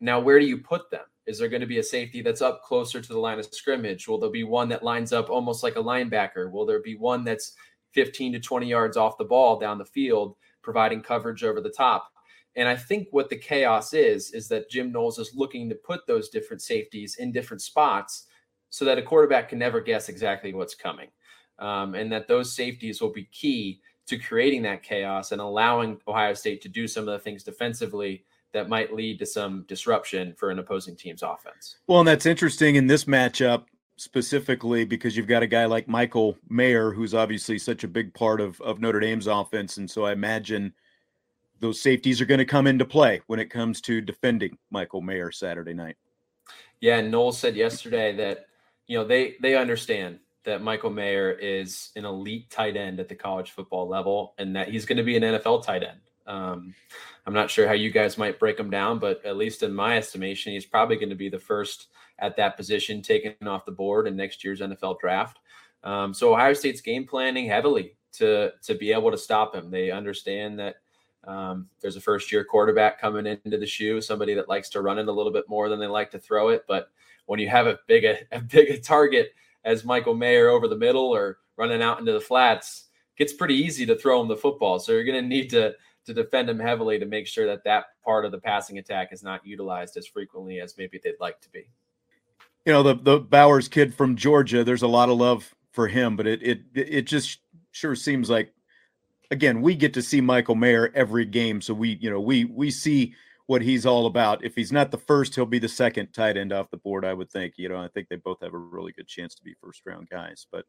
Now, 0.00 0.20
where 0.20 0.38
do 0.38 0.46
you 0.46 0.58
put 0.58 0.90
them? 0.90 1.04
Is 1.26 1.38
there 1.38 1.48
going 1.48 1.60
to 1.60 1.66
be 1.66 1.78
a 1.78 1.82
safety 1.82 2.20
that's 2.20 2.42
up 2.42 2.62
closer 2.62 3.00
to 3.00 3.08
the 3.08 3.18
line 3.18 3.38
of 3.38 3.46
scrimmage? 3.46 4.06
Will 4.06 4.18
there 4.18 4.30
be 4.30 4.44
one 4.44 4.68
that 4.68 4.82
lines 4.82 5.12
up 5.12 5.30
almost 5.30 5.62
like 5.62 5.76
a 5.76 5.82
linebacker? 5.82 6.50
Will 6.50 6.66
there 6.66 6.82
be 6.82 6.96
one 6.96 7.24
that's 7.24 7.54
15 7.92 8.34
to 8.34 8.40
20 8.40 8.66
yards 8.66 8.96
off 8.96 9.16
the 9.16 9.24
ball 9.24 9.58
down 9.58 9.78
the 9.78 9.84
field, 9.84 10.36
providing 10.62 11.02
coverage 11.02 11.42
over 11.42 11.60
the 11.60 11.70
top? 11.70 12.10
And 12.56 12.68
I 12.68 12.76
think 12.76 13.08
what 13.10 13.30
the 13.30 13.36
chaos 13.36 13.94
is, 13.94 14.32
is 14.32 14.48
that 14.48 14.70
Jim 14.70 14.92
Knowles 14.92 15.18
is 15.18 15.34
looking 15.34 15.68
to 15.68 15.74
put 15.74 16.06
those 16.06 16.28
different 16.28 16.62
safeties 16.62 17.16
in 17.16 17.32
different 17.32 17.62
spots 17.62 18.26
so 18.70 18.84
that 18.84 18.98
a 18.98 19.02
quarterback 19.02 19.48
can 19.48 19.58
never 19.58 19.80
guess 19.80 20.08
exactly 20.08 20.52
what's 20.52 20.74
coming. 20.74 21.08
Um, 21.58 21.94
and 21.94 22.10
that 22.12 22.28
those 22.28 22.54
safeties 22.54 23.00
will 23.00 23.12
be 23.12 23.28
key 23.32 23.80
to 24.06 24.18
creating 24.18 24.62
that 24.62 24.82
chaos 24.82 25.32
and 25.32 25.40
allowing 25.40 26.00
Ohio 26.06 26.34
State 26.34 26.60
to 26.62 26.68
do 26.68 26.86
some 26.86 27.08
of 27.08 27.12
the 27.12 27.18
things 27.18 27.42
defensively 27.42 28.24
that 28.54 28.68
might 28.68 28.94
lead 28.94 29.18
to 29.18 29.26
some 29.26 29.64
disruption 29.68 30.32
for 30.32 30.50
an 30.50 30.58
opposing 30.58 30.96
team's 30.96 31.22
offense. 31.22 31.76
Well, 31.86 31.98
and 31.98 32.08
that's 32.08 32.24
interesting 32.24 32.76
in 32.76 32.86
this 32.86 33.04
matchup 33.04 33.64
specifically 33.96 34.84
because 34.84 35.16
you've 35.16 35.26
got 35.26 35.42
a 35.42 35.46
guy 35.46 35.66
like 35.66 35.86
Michael 35.88 36.38
Mayer, 36.48 36.92
who's 36.92 37.14
obviously 37.14 37.58
such 37.58 37.84
a 37.84 37.88
big 37.88 38.14
part 38.14 38.40
of, 38.40 38.60
of 38.60 38.80
Notre 38.80 39.00
Dame's 39.00 39.26
offense. 39.26 39.76
And 39.76 39.90
so 39.90 40.04
I 40.04 40.12
imagine 40.12 40.72
those 41.60 41.80
safeties 41.80 42.20
are 42.20 42.26
going 42.26 42.38
to 42.38 42.44
come 42.44 42.66
into 42.66 42.84
play 42.84 43.20
when 43.26 43.38
it 43.38 43.50
comes 43.50 43.80
to 43.82 44.00
defending 44.00 44.56
Michael 44.70 45.00
Mayer 45.00 45.30
Saturday 45.30 45.74
night. 45.74 45.96
Yeah, 46.80 46.98
and 46.98 47.10
Knowles 47.10 47.38
said 47.38 47.56
yesterday 47.56 48.14
that, 48.16 48.46
you 48.86 48.98
know, 48.98 49.04
they 49.04 49.36
they 49.40 49.56
understand 49.56 50.18
that 50.44 50.60
Michael 50.60 50.90
Mayer 50.90 51.32
is 51.32 51.90
an 51.96 52.04
elite 52.04 52.50
tight 52.50 52.76
end 52.76 53.00
at 53.00 53.08
the 53.08 53.14
college 53.14 53.52
football 53.52 53.88
level 53.88 54.34
and 54.38 54.54
that 54.54 54.68
he's 54.68 54.84
going 54.84 54.98
to 54.98 55.02
be 55.02 55.16
an 55.16 55.22
NFL 55.22 55.64
tight 55.64 55.82
end. 55.82 56.00
Um, 56.26 56.74
I'm 57.26 57.34
not 57.34 57.50
sure 57.50 57.66
how 57.66 57.74
you 57.74 57.90
guys 57.90 58.18
might 58.18 58.38
break 58.38 58.58
him 58.58 58.70
down, 58.70 58.98
but 58.98 59.24
at 59.24 59.36
least 59.36 59.62
in 59.62 59.74
my 59.74 59.96
estimation, 59.96 60.52
he's 60.52 60.66
probably 60.66 60.96
going 60.96 61.10
to 61.10 61.14
be 61.14 61.28
the 61.28 61.38
first 61.38 61.88
at 62.18 62.36
that 62.36 62.56
position 62.56 63.02
taken 63.02 63.34
off 63.46 63.64
the 63.64 63.72
board 63.72 64.06
in 64.06 64.16
next 64.16 64.44
year's 64.44 64.60
NFL 64.60 65.00
draft. 65.00 65.38
Um, 65.82 66.14
so 66.14 66.32
Ohio 66.32 66.54
State's 66.54 66.80
game 66.80 67.06
planning 67.06 67.46
heavily 67.46 67.96
to 68.12 68.52
to 68.62 68.74
be 68.74 68.92
able 68.92 69.10
to 69.10 69.18
stop 69.18 69.54
him. 69.54 69.70
They 69.70 69.90
understand 69.90 70.58
that 70.58 70.76
um, 71.26 71.68
there's 71.80 71.96
a 71.96 72.00
first 72.00 72.32
year 72.32 72.44
quarterback 72.44 73.00
coming 73.00 73.26
into 73.26 73.58
the 73.58 73.66
shoe, 73.66 74.00
somebody 74.00 74.34
that 74.34 74.48
likes 74.48 74.68
to 74.70 74.82
run 74.82 74.98
it 74.98 75.08
a 75.08 75.12
little 75.12 75.32
bit 75.32 75.48
more 75.48 75.68
than 75.68 75.80
they 75.80 75.86
like 75.86 76.10
to 76.12 76.18
throw 76.18 76.48
it. 76.48 76.64
But 76.68 76.88
when 77.26 77.38
you 77.38 77.48
have 77.48 77.66
a 77.66 77.78
big 77.86 78.04
a, 78.04 78.18
a 78.32 78.40
big 78.40 78.70
a 78.70 78.78
target 78.78 79.32
as 79.64 79.84
Michael 79.84 80.14
Mayer 80.14 80.48
over 80.48 80.68
the 80.68 80.76
middle 80.76 81.14
or 81.14 81.38
running 81.56 81.82
out 81.82 81.98
into 81.98 82.12
the 82.12 82.20
flats, 82.20 82.88
gets 83.16 83.32
pretty 83.32 83.54
easy 83.54 83.86
to 83.86 83.96
throw 83.96 84.20
him 84.20 84.28
the 84.28 84.36
football. 84.36 84.78
So 84.78 84.92
you're 84.92 85.04
going 85.04 85.22
to 85.22 85.28
need 85.28 85.50
to 85.50 85.74
to 86.06 86.14
defend 86.14 86.48
him 86.50 86.58
heavily 86.58 86.98
to 86.98 87.06
make 87.06 87.26
sure 87.26 87.46
that 87.46 87.64
that 87.64 87.86
part 88.04 88.24
of 88.24 88.32
the 88.32 88.38
passing 88.38 88.78
attack 88.78 89.12
is 89.12 89.22
not 89.22 89.46
utilized 89.46 89.96
as 89.96 90.06
frequently 90.06 90.60
as 90.60 90.76
maybe 90.76 91.00
they'd 91.02 91.14
like 91.20 91.40
to 91.40 91.50
be. 91.50 91.68
You 92.64 92.72
know, 92.72 92.82
the 92.82 92.94
the 92.94 93.20
Bowers 93.20 93.68
kid 93.68 93.94
from 93.94 94.16
Georgia, 94.16 94.64
there's 94.64 94.82
a 94.82 94.88
lot 94.88 95.08
of 95.08 95.18
love 95.18 95.54
for 95.72 95.88
him, 95.88 96.16
but 96.16 96.26
it 96.26 96.42
it 96.42 96.60
it 96.74 97.02
just 97.02 97.40
sure 97.72 97.94
seems 97.94 98.30
like 98.30 98.54
again, 99.30 99.60
we 99.60 99.74
get 99.74 99.94
to 99.94 100.02
see 100.02 100.20
Michael 100.20 100.54
Mayer 100.54 100.90
every 100.94 101.24
game, 101.24 101.60
so 101.60 101.74
we, 101.74 101.98
you 102.00 102.10
know, 102.10 102.20
we 102.20 102.44
we 102.44 102.70
see 102.70 103.14
what 103.46 103.60
he's 103.60 103.84
all 103.84 104.06
about. 104.06 104.42
If 104.44 104.54
he's 104.54 104.72
not 104.72 104.90
the 104.90 104.98
first, 104.98 105.34
he'll 105.34 105.44
be 105.44 105.58
the 105.58 105.68
second 105.68 106.12
tight 106.12 106.36
end 106.38 106.52
off 106.52 106.70
the 106.70 106.78
board, 106.78 107.04
I 107.04 107.12
would 107.12 107.30
think. 107.30 107.54
You 107.58 107.68
know, 107.68 107.76
I 107.76 107.88
think 107.88 108.08
they 108.08 108.16
both 108.16 108.40
have 108.40 108.54
a 108.54 108.58
really 108.58 108.92
good 108.92 109.06
chance 109.06 109.34
to 109.34 109.44
be 109.44 109.54
first 109.60 109.82
round 109.84 110.08
guys, 110.08 110.46
but 110.50 110.64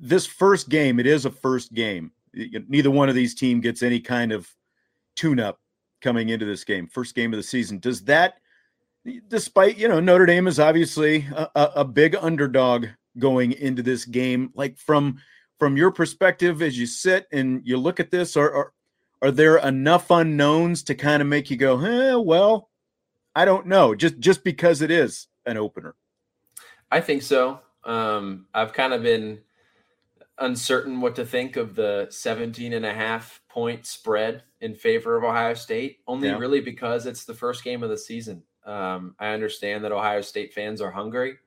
this 0.00 0.26
first 0.26 0.68
game, 0.68 0.98
it 0.98 1.06
is 1.06 1.24
a 1.24 1.30
first 1.30 1.72
game. 1.72 2.12
Neither 2.34 2.90
one 2.90 3.08
of 3.08 3.14
these 3.14 3.34
team 3.34 3.60
gets 3.60 3.82
any 3.82 4.00
kind 4.00 4.32
of 4.32 4.48
tune 5.14 5.40
up 5.40 5.60
coming 6.00 6.28
into 6.28 6.44
this 6.44 6.64
game. 6.64 6.86
First 6.86 7.14
game 7.14 7.32
of 7.32 7.38
the 7.38 7.42
season. 7.42 7.78
Does 7.78 8.04
that, 8.04 8.34
despite, 9.28 9.78
you 9.78 9.88
know, 9.88 10.00
Notre 10.00 10.26
Dame 10.26 10.46
is 10.46 10.60
obviously 10.60 11.26
a, 11.34 11.48
a 11.54 11.84
big 11.84 12.14
underdog 12.14 12.86
going 13.18 13.52
into 13.52 13.82
this 13.82 14.04
game, 14.04 14.50
like 14.54 14.76
from, 14.78 15.18
from 15.58 15.76
your 15.76 15.90
perspective, 15.90 16.60
as 16.60 16.78
you 16.78 16.86
sit 16.86 17.26
and 17.32 17.62
you 17.64 17.78
look 17.78 17.98
at 17.98 18.10
this, 18.10 18.36
are, 18.36 18.52
are, 18.52 18.72
are 19.22 19.30
there 19.30 19.56
enough 19.58 20.10
unknowns 20.10 20.82
to 20.82 20.94
kind 20.94 21.22
of 21.22 21.28
make 21.28 21.50
you 21.50 21.56
go, 21.56 21.80
eh, 21.80 22.14
well, 22.14 22.68
I 23.34 23.46
don't 23.46 23.66
know, 23.66 23.94
just, 23.94 24.18
just 24.18 24.44
because 24.44 24.82
it 24.82 24.90
is 24.90 25.28
an 25.46 25.56
opener? 25.56 25.94
I 26.90 27.00
think 27.00 27.22
so. 27.22 27.60
Um, 27.84 28.46
I've 28.52 28.74
kind 28.74 28.92
of 28.92 29.02
been 29.02 29.38
uncertain 30.38 31.00
what 31.00 31.14
to 31.16 31.24
think 31.24 31.56
of 31.56 31.74
the 31.74 32.06
17 32.10 32.72
and 32.72 32.84
a 32.84 32.92
half 32.92 33.40
point 33.48 33.86
spread 33.86 34.42
in 34.60 34.74
favor 34.74 35.16
of 35.16 35.24
Ohio 35.24 35.54
State, 35.54 35.98
only 36.06 36.28
yeah. 36.28 36.38
really 36.38 36.60
because 36.60 37.06
it's 37.06 37.24
the 37.24 37.34
first 37.34 37.64
game 37.64 37.82
of 37.82 37.90
the 37.90 37.98
season. 37.98 38.42
Um, 38.64 39.14
I 39.18 39.28
understand 39.28 39.84
that 39.84 39.92
Ohio 39.92 40.20
State 40.20 40.52
fans 40.52 40.80
are 40.80 40.90
hungry, 40.90 41.38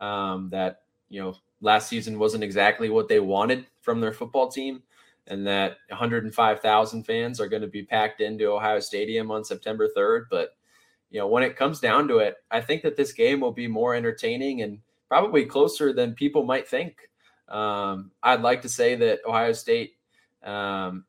um, 0.00 0.48
that, 0.50 0.82
you 1.08 1.20
know, 1.20 1.36
last 1.60 1.88
season 1.88 2.18
wasn't 2.18 2.44
exactly 2.44 2.88
what 2.88 3.08
they 3.08 3.20
wanted 3.20 3.66
from 3.80 4.00
their 4.00 4.12
football 4.12 4.48
team, 4.48 4.82
and 5.26 5.46
that 5.46 5.76
105,000 5.88 7.04
fans 7.04 7.40
are 7.40 7.48
going 7.48 7.62
to 7.62 7.68
be 7.68 7.82
packed 7.82 8.20
into 8.20 8.46
Ohio 8.46 8.80
Stadium 8.80 9.30
on 9.30 9.44
September 9.44 9.88
3rd. 9.94 10.24
But, 10.30 10.56
you 11.10 11.18
know, 11.18 11.26
when 11.26 11.42
it 11.42 11.56
comes 11.56 11.80
down 11.80 12.08
to 12.08 12.18
it, 12.18 12.36
I 12.50 12.60
think 12.60 12.82
that 12.82 12.96
this 12.96 13.12
game 13.12 13.40
will 13.40 13.52
be 13.52 13.68
more 13.68 13.94
entertaining 13.94 14.62
and 14.62 14.78
probably 15.08 15.44
closer 15.44 15.92
than 15.92 16.14
people 16.14 16.44
might 16.44 16.66
think. 16.66 17.09
Um, 17.50 18.12
I'd 18.22 18.42
like 18.42 18.62
to 18.62 18.68
say 18.68 18.94
that 18.96 19.20
Ohio 19.26 19.52
State, 19.52 19.94
um, 20.42 21.04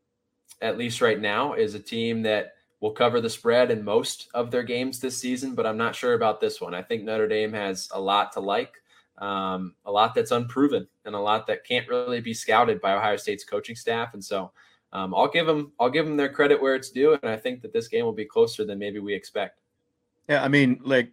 at 0.62 0.78
least 0.78 1.02
right 1.02 1.20
now, 1.20 1.54
is 1.54 1.76
a 1.76 1.80
team 1.80 2.24
that 2.24 2.54
will 2.80 2.92
cover 2.92 3.22
the 3.22 3.30
spread 3.30 3.70
in 3.70 3.84
most 3.84 4.28
of 4.34 4.50
their 4.50 4.64
games 4.64 5.00
this 5.00 5.18
season, 5.18 5.54
but 5.54 5.68
I'm 5.68 5.78
not 5.78 5.96
sure 5.96 6.14
about 6.14 6.42
this 6.42 6.60
one. 6.60 6.74
I 6.74 6.82
think 6.82 7.04
Notre 7.04 7.28
Dame 7.28 7.54
has 7.54 7.90
a 7.94 8.02
lot 8.02 8.32
to 8.34 8.40
like, 8.40 8.74
um, 9.20 9.76
a 9.86 9.92
lot 9.92 10.16
that's 10.16 10.32
unproven, 10.32 10.88
and 11.06 11.14
a 11.14 11.20
lot 11.20 11.46
that 11.48 11.64
can't 11.64 11.88
really 11.88 12.22
be 12.22 12.34
scouted 12.34 12.82
by 12.82 12.94
Ohio 12.94 13.18
State's 13.18 13.44
coaching 13.44 13.76
staff. 13.76 14.16
And 14.16 14.24
so, 14.24 14.52
um, 14.94 15.14
I'll 15.16 15.28
give 15.28 15.46
them 15.46 15.72
I'll 15.80 15.90
give 15.90 16.06
them 16.06 16.18
their 16.18 16.30
credit 16.30 16.62
where 16.62 16.76
it's 16.76 16.90
due, 16.90 17.14
and 17.14 17.32
I 17.32 17.38
think 17.38 17.62
that 17.62 17.72
this 17.72 17.88
game 17.88 18.04
will 18.04 18.14
be 18.14 18.26
closer 18.26 18.66
than 18.66 18.80
maybe 18.80 19.00
we 19.00 19.14
expect. 19.14 19.60
Yeah, 20.28 20.44
I 20.44 20.48
mean, 20.48 20.82
like 20.84 21.12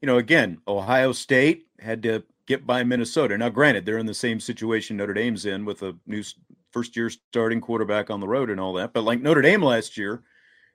you 0.00 0.06
know, 0.06 0.18
again, 0.18 0.58
Ohio 0.68 1.12
State 1.12 1.66
had 1.80 2.02
to 2.04 2.22
get 2.46 2.66
by 2.66 2.84
Minnesota. 2.84 3.36
Now, 3.36 3.48
granted, 3.48 3.84
they're 3.84 3.98
in 3.98 4.06
the 4.06 4.14
same 4.14 4.40
situation 4.40 4.96
Notre 4.96 5.14
Dame's 5.14 5.46
in 5.46 5.64
with 5.64 5.82
a 5.82 5.96
new 6.06 6.22
first 6.72 6.96
year 6.96 7.10
starting 7.10 7.60
quarterback 7.60 8.10
on 8.10 8.20
the 8.20 8.28
road 8.28 8.50
and 8.50 8.60
all 8.60 8.72
that. 8.74 8.92
But 8.92 9.04
like 9.04 9.20
Notre 9.20 9.42
Dame 9.42 9.62
last 9.62 9.96
year 9.96 10.22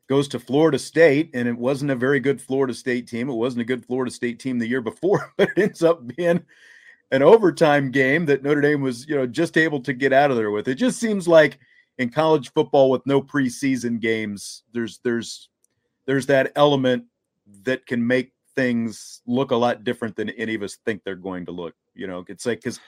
goes 0.08 0.28
to 0.30 0.40
Florida 0.40 0.78
State, 0.78 1.32
and 1.34 1.48
it 1.48 1.58
wasn't 1.58 1.92
a 1.92 1.96
very 1.96 2.20
good 2.20 2.42
Florida 2.42 2.74
State 2.74 3.08
team. 3.08 3.30
It 3.30 3.34
wasn't 3.34 3.62
a 3.62 3.66
good 3.66 3.86
Florida 3.86 4.12
State 4.12 4.40
team 4.40 4.60
the 4.60 4.68
year 4.68 4.82
before, 4.82 5.34
but 5.38 5.50
it 5.50 5.62
ends 5.62 5.84
up 5.84 6.06
being 6.16 6.44
an 7.12 7.22
overtime 7.22 7.92
game 7.92 8.26
that 8.26 8.44
Notre 8.44 8.62
Dame 8.62 8.82
was, 8.82 9.08
you 9.08 9.16
know, 9.16 9.28
just 9.28 9.58
able 9.58 9.82
to 9.82 9.94
get 9.94 10.14
out 10.14 10.32
of 10.32 10.38
there 10.38 10.52
with. 10.52 10.68
It 10.68 10.76
just 10.76 11.00
seems 11.00 11.28
like 11.28 11.60
in 11.98 12.10
college 12.10 12.52
football 12.54 12.90
with 12.90 13.06
no 13.06 13.22
preseason 13.22 14.00
games, 14.00 14.64
there's 14.74 15.00
there's 15.04 15.50
there's 16.06 16.26
that 16.26 16.52
element 16.56 17.06
that 17.64 17.86
can 17.86 18.06
make 18.06 18.34
things 18.56 19.22
look 19.26 19.52
a 19.52 19.56
lot 19.56 19.84
different 19.84 20.16
than 20.16 20.30
any 20.32 20.56
of 20.56 20.64
us 20.64 20.78
think 20.86 21.04
they're 21.04 21.16
going 21.16 21.46
to 21.46 21.52
look. 21.52 21.76
You 21.94 22.08
know, 22.08 22.24
it's 22.28 22.46
like 22.46 22.60
because 22.60 22.80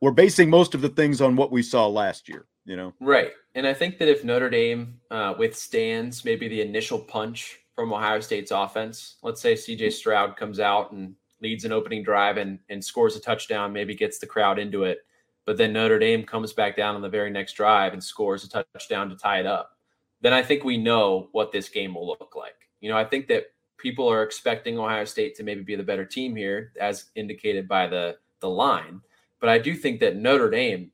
we're 0.00 0.10
basing 0.10 0.50
most 0.50 0.74
of 0.74 0.80
the 0.80 0.88
things 0.88 1.20
on 1.20 1.36
what 1.36 1.52
we 1.52 1.62
saw 1.62 1.86
last 1.86 2.28
year. 2.28 2.46
You 2.64 2.76
know, 2.76 2.92
right? 3.00 3.32
And 3.54 3.66
I 3.66 3.74
think 3.74 3.98
that 3.98 4.08
if 4.08 4.24
Notre 4.24 4.50
Dame 4.50 5.00
uh, 5.10 5.34
withstands 5.36 6.24
maybe 6.24 6.48
the 6.48 6.60
initial 6.60 6.98
punch 6.98 7.58
from 7.74 7.92
Ohio 7.92 8.20
State's 8.20 8.52
offense, 8.52 9.16
let's 9.22 9.40
say 9.40 9.56
C.J. 9.56 9.90
Stroud 9.90 10.36
comes 10.36 10.60
out 10.60 10.92
and 10.92 11.14
leads 11.40 11.64
an 11.64 11.72
opening 11.72 12.04
drive 12.04 12.36
and 12.36 12.60
and 12.68 12.84
scores 12.84 13.16
a 13.16 13.20
touchdown, 13.20 13.72
maybe 13.72 13.94
gets 13.96 14.18
the 14.18 14.26
crowd 14.26 14.60
into 14.60 14.84
it, 14.84 15.00
but 15.44 15.56
then 15.56 15.72
Notre 15.72 15.98
Dame 15.98 16.24
comes 16.24 16.52
back 16.52 16.76
down 16.76 16.94
on 16.94 17.02
the 17.02 17.08
very 17.08 17.30
next 17.30 17.54
drive 17.54 17.92
and 17.92 18.02
scores 18.02 18.44
a 18.44 18.48
touchdown 18.48 19.08
to 19.10 19.16
tie 19.16 19.40
it 19.40 19.46
up. 19.46 19.76
Then 20.20 20.32
I 20.32 20.42
think 20.42 20.62
we 20.62 20.78
know 20.78 21.28
what 21.32 21.50
this 21.50 21.68
game 21.68 21.94
will 21.94 22.06
look 22.06 22.34
like. 22.36 22.54
You 22.80 22.90
know, 22.90 22.96
I 22.96 23.04
think 23.04 23.26
that 23.28 23.46
people 23.82 24.08
are 24.08 24.22
expecting 24.22 24.78
Ohio 24.78 25.04
State 25.04 25.34
to 25.34 25.42
maybe 25.42 25.62
be 25.62 25.74
the 25.74 25.82
better 25.82 26.04
team 26.04 26.36
here, 26.36 26.72
as 26.80 27.10
indicated 27.16 27.66
by 27.66 27.88
the 27.88 28.16
the 28.40 28.48
line. 28.48 29.00
But 29.40 29.48
I 29.48 29.58
do 29.58 29.74
think 29.74 29.98
that 30.00 30.16
Notre 30.16 30.50
Dame, 30.50 30.92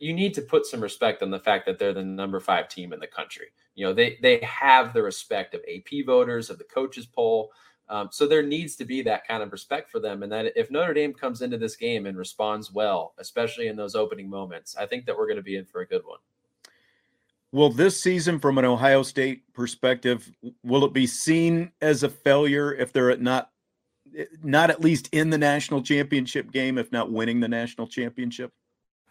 you 0.00 0.12
need 0.12 0.34
to 0.34 0.42
put 0.42 0.66
some 0.66 0.80
respect 0.80 1.22
on 1.22 1.30
the 1.30 1.38
fact 1.38 1.66
that 1.66 1.78
they're 1.78 1.92
the 1.92 2.04
number 2.04 2.40
five 2.40 2.68
team 2.68 2.92
in 2.92 2.98
the 2.98 3.06
country. 3.06 3.46
You 3.76 3.86
know, 3.86 3.92
they 3.92 4.18
they 4.20 4.38
have 4.40 4.92
the 4.92 5.02
respect 5.02 5.54
of 5.54 5.60
AP 5.72 6.04
voters, 6.04 6.50
of 6.50 6.58
the 6.58 6.64
coaches 6.64 7.06
poll. 7.06 7.52
Um, 7.88 8.08
so 8.10 8.26
there 8.26 8.42
needs 8.42 8.74
to 8.76 8.84
be 8.84 9.00
that 9.02 9.28
kind 9.28 9.44
of 9.44 9.52
respect 9.52 9.90
for 9.90 10.00
them. 10.00 10.24
And 10.24 10.32
that 10.32 10.52
if 10.56 10.72
Notre 10.72 10.92
Dame 10.92 11.14
comes 11.14 11.40
into 11.40 11.56
this 11.56 11.76
game 11.76 12.06
and 12.06 12.18
responds 12.18 12.72
well, 12.72 13.14
especially 13.18 13.68
in 13.68 13.76
those 13.76 13.94
opening 13.94 14.28
moments, 14.28 14.76
I 14.76 14.86
think 14.86 15.06
that 15.06 15.16
we're 15.16 15.28
going 15.28 15.36
to 15.36 15.42
be 15.42 15.56
in 15.56 15.66
for 15.66 15.82
a 15.82 15.86
good 15.86 16.02
one. 16.04 16.18
Will 17.52 17.70
this 17.70 18.00
season, 18.00 18.38
from 18.38 18.58
an 18.58 18.64
Ohio 18.64 19.02
State 19.02 19.52
perspective, 19.54 20.30
will 20.62 20.84
it 20.84 20.92
be 20.92 21.06
seen 21.06 21.72
as 21.80 22.02
a 22.02 22.08
failure 22.08 22.74
if 22.74 22.92
they're 22.92 23.16
not 23.16 23.50
not 24.42 24.70
at 24.70 24.80
least 24.80 25.08
in 25.12 25.30
the 25.30 25.38
national 25.38 25.82
championship 25.82 26.50
game, 26.50 26.78
if 26.78 26.90
not 26.92 27.10
winning 27.10 27.40
the 27.40 27.48
national 27.48 27.86
championship? 27.86 28.52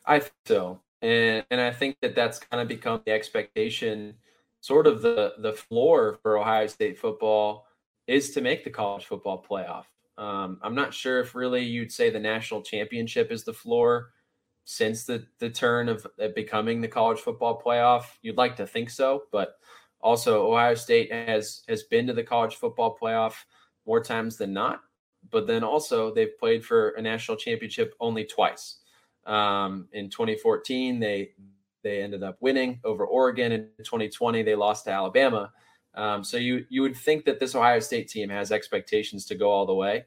I 0.06 0.20
think 0.20 0.34
so, 0.46 0.82
and 1.02 1.46
and 1.50 1.62
I 1.62 1.72
think 1.72 1.98
that 2.02 2.16
that's 2.16 2.40
kind 2.40 2.62
of 2.62 2.68
become 2.68 3.02
the 3.06 3.12
expectation, 3.12 4.16
sort 4.62 4.86
of 4.86 5.02
the 5.02 5.34
the 5.40 5.54
floor 5.54 6.20
for 6.22 6.38
Ohio 6.38 6.68
State 6.68 7.00
football 7.00 7.68
is 8.08 8.32
to 8.32 8.42
make 8.42 8.64
the 8.64 8.70
college 8.70 9.06
football 9.06 9.44
playoff. 9.44 9.86
Um, 10.18 10.60
I'm 10.62 10.76
not 10.76 10.94
sure 10.94 11.20
if 11.20 11.36
really 11.36 11.64
you'd 11.64 11.92
say 11.92 12.10
the 12.10 12.20
national 12.20 12.62
championship 12.62 13.32
is 13.32 13.44
the 13.44 13.54
floor 13.54 14.12
since 14.66 15.06
the 15.06 15.26
the 15.40 15.50
turn 15.50 15.88
of 15.88 16.06
becoming 16.36 16.82
the 16.82 16.88
college 16.88 17.20
football 17.20 17.62
playoff. 17.64 18.06
You'd 18.22 18.38
like 18.38 18.58
to 18.58 18.68
think 18.68 18.90
so, 18.90 19.24
but 19.32 19.56
also 20.02 20.52
Ohio 20.52 20.76
State 20.76 21.12
has 21.12 21.64
has 21.70 21.84
been 21.84 22.08
to 22.08 22.14
the 22.14 22.24
college 22.24 22.56
football 22.56 22.98
playoff 23.02 23.36
more 23.86 24.04
times 24.04 24.38
than 24.38 24.54
not. 24.54 24.82
But 25.32 25.48
then 25.48 25.64
also 25.64 26.14
they've 26.14 26.38
played 26.38 26.66
for 26.66 26.90
a 26.90 27.02
national 27.02 27.38
championship 27.38 27.96
only 28.00 28.26
twice. 28.26 28.80
Um, 29.26 29.88
in 29.94 30.10
2014, 30.10 31.00
they 31.00 31.32
they 31.84 32.02
ended 32.02 32.24
up 32.24 32.38
winning 32.42 32.80
over 32.84 33.06
Oregon. 33.06 33.52
In 33.52 33.70
2020, 33.78 34.42
they 34.42 34.56
lost 34.56 34.86
to 34.86 34.92
Alabama. 34.92 35.54
Um, 35.94 36.24
so 36.24 36.38
you 36.38 36.66
you 36.70 36.82
would 36.82 36.98
think 36.98 37.24
that 37.26 37.40
this 37.40 37.54
Ohio 37.54 37.80
State 37.80 38.10
team 38.10 38.30
has 38.30 38.52
expectations 38.52 39.26
to 39.26 39.36
go 39.36 39.52
all 39.52 39.68
the 39.68 39.76
way. 39.76 40.06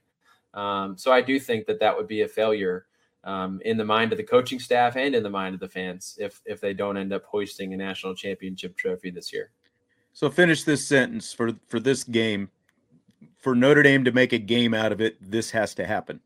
Um, 0.52 0.98
so 0.98 1.12
I 1.12 1.20
do 1.20 1.38
think 1.38 1.66
that 1.66 1.78
that 1.78 1.96
would 1.96 2.08
be 2.08 2.22
a 2.22 2.28
failure 2.28 2.87
um, 3.28 3.60
in 3.66 3.76
the 3.76 3.84
mind 3.84 4.10
of 4.10 4.16
the 4.16 4.24
coaching 4.24 4.58
staff 4.58 4.96
and 4.96 5.14
in 5.14 5.22
the 5.22 5.28
mind 5.28 5.54
of 5.54 5.60
the 5.60 5.68
fans 5.68 6.16
if 6.18 6.40
if 6.46 6.60
they 6.60 6.72
don't 6.72 6.96
end 6.96 7.12
up 7.12 7.24
hoisting 7.24 7.74
a 7.74 7.76
national 7.76 8.14
championship 8.14 8.74
trophy 8.76 9.10
this 9.10 9.32
year. 9.32 9.50
So 10.14 10.30
finish 10.30 10.64
this 10.64 10.86
sentence 10.86 11.32
for 11.32 11.52
for 11.68 11.78
this 11.78 12.02
game. 12.04 12.50
For 13.36 13.54
Notre 13.54 13.82
Dame 13.82 14.04
to 14.04 14.12
make 14.12 14.32
a 14.32 14.38
game 14.38 14.74
out 14.74 14.92
of 14.92 15.00
it, 15.00 15.16
this 15.20 15.50
has 15.50 15.74
to 15.74 15.86
happen. 15.86 16.20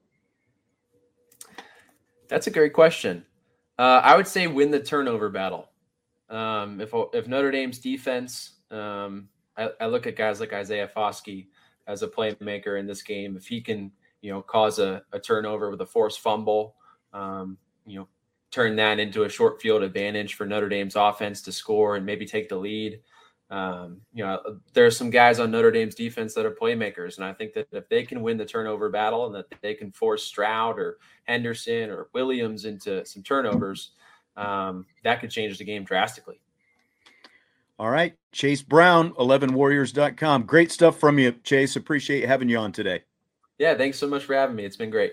That's 2.29 2.47
a 2.47 2.51
great 2.51 2.73
question. 2.73 3.25
Uh, 3.79 4.01
I 4.03 4.17
would 4.17 4.27
say 4.27 4.47
win 4.47 4.71
the 4.71 4.81
turnover 4.81 5.29
battle. 5.29 5.69
Um, 6.31 6.81
if 6.81 6.93
if 7.12 7.27
Notre 7.27 7.51
Dame's 7.51 7.79
defense, 7.79 8.61
um, 8.71 9.29
I, 9.57 9.71
I, 9.81 9.87
look 9.87 10.07
at 10.07 10.17
guys 10.17 10.41
like 10.41 10.53
Isaiah 10.53 10.91
Foskey 10.95 11.49
as 11.87 12.03
a 12.03 12.09
playmaker 12.09 12.79
in 12.79 12.87
this 12.87 13.03
game. 13.03 13.37
If 13.37 13.47
he 13.47 13.61
can, 13.61 13.91
you 14.23 14.33
know, 14.33 14.41
cause 14.41 14.79
a, 14.79 15.03
a 15.12 15.19
turnover 15.19 15.71
with 15.71 15.81
a 15.83 15.87
forced 15.87 16.21
fumble, 16.21 16.77
um, 17.12 17.59
you 17.87 17.98
know, 17.98 18.09
turn 18.51 18.77
that 18.77 19.01
into 19.01 19.25
a 19.25 19.29
short 19.29 19.61
field 19.61 19.83
advantage 19.83 20.35
for 20.35 20.46
Notre 20.46 20.68
Dame's 20.68 20.96
offense 20.96 21.40
to 21.42 21.53
score 21.53 21.96
and 21.96 22.07
maybe 22.07 22.27
take 22.27 22.48
the 22.48 22.57
lead. 22.57 23.01
Um, 23.51 24.01
you 24.14 24.25
know, 24.25 24.40
there 24.72 24.87
are 24.87 24.90
some 24.90 25.11
guys 25.11 25.38
on 25.38 25.51
Notre 25.51 25.70
Dame's 25.70 25.94
defense 25.94 26.33
that 26.35 26.46
are 26.46 26.55
playmakers, 26.55 27.16
and 27.16 27.25
I 27.25 27.35
think 27.35 27.53
that 27.55 27.68
if 27.72 27.88
they 27.88 28.03
can 28.03 28.22
win 28.22 28.38
the 28.38 28.46
turnover 28.46 28.88
battle 28.88 29.27
and 29.27 29.35
that 29.35 29.46
they 29.61 29.75
can 29.75 29.92
force 29.92 30.22
Stroud 30.25 30.79
or 30.79 30.98
Henderson 31.25 31.90
or 31.90 32.09
Williams 32.14 32.64
into 32.64 33.05
some 33.05 33.22
turnovers, 33.22 33.90
um, 34.38 34.87
that 35.05 35.20
could 35.20 35.31
change 35.31 35.59
the 35.59 35.64
game 35.64 35.85
drastically. 35.85 36.40
All 37.79 37.90
right, 37.90 38.14
Chase 38.33 38.62
Brown, 38.62 39.12
11warriors.com. 39.14 40.44
Great 40.44 40.72
stuff 40.72 40.98
from 40.98 41.18
you, 41.18 41.33
Chase. 41.42 41.77
Appreciate 41.77 42.27
having 42.27 42.48
you 42.48 42.57
on 42.57 42.72
today. 42.72 43.03
Yeah, 43.59 43.75
thanks 43.75 43.98
so 43.98 44.09
much 44.09 44.25
for 44.25 44.35
having 44.35 44.57
me. 44.57 44.64
It's 44.64 44.77
been 44.77 44.90
great 44.90 45.12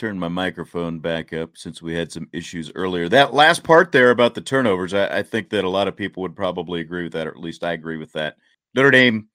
turn 0.00 0.18
my 0.18 0.28
microphone 0.28 0.98
back 0.98 1.34
up 1.34 1.58
since 1.58 1.82
we 1.82 1.94
had 1.94 2.10
some 2.10 2.26
issues 2.32 2.72
earlier. 2.74 3.06
That 3.06 3.34
last 3.34 3.62
part 3.62 3.92
there 3.92 4.10
about 4.10 4.34
the 4.34 4.40
turnovers, 4.40 4.94
I, 4.94 5.18
I, 5.18 5.22
think 5.22 5.50
that 5.50 5.64
a 5.64 5.68
lot 5.68 5.88
of 5.88 5.96
people 5.96 6.22
would 6.22 6.34
probably 6.34 6.80
agree 6.80 7.02
with 7.02 7.12
that, 7.12 7.26
or 7.26 7.30
at 7.32 7.40
least 7.40 7.62
I 7.62 7.72
agree 7.72 7.98
with 7.98 8.10
that. 8.14 8.36
Notre 8.74 8.90
Dame 8.90 9.28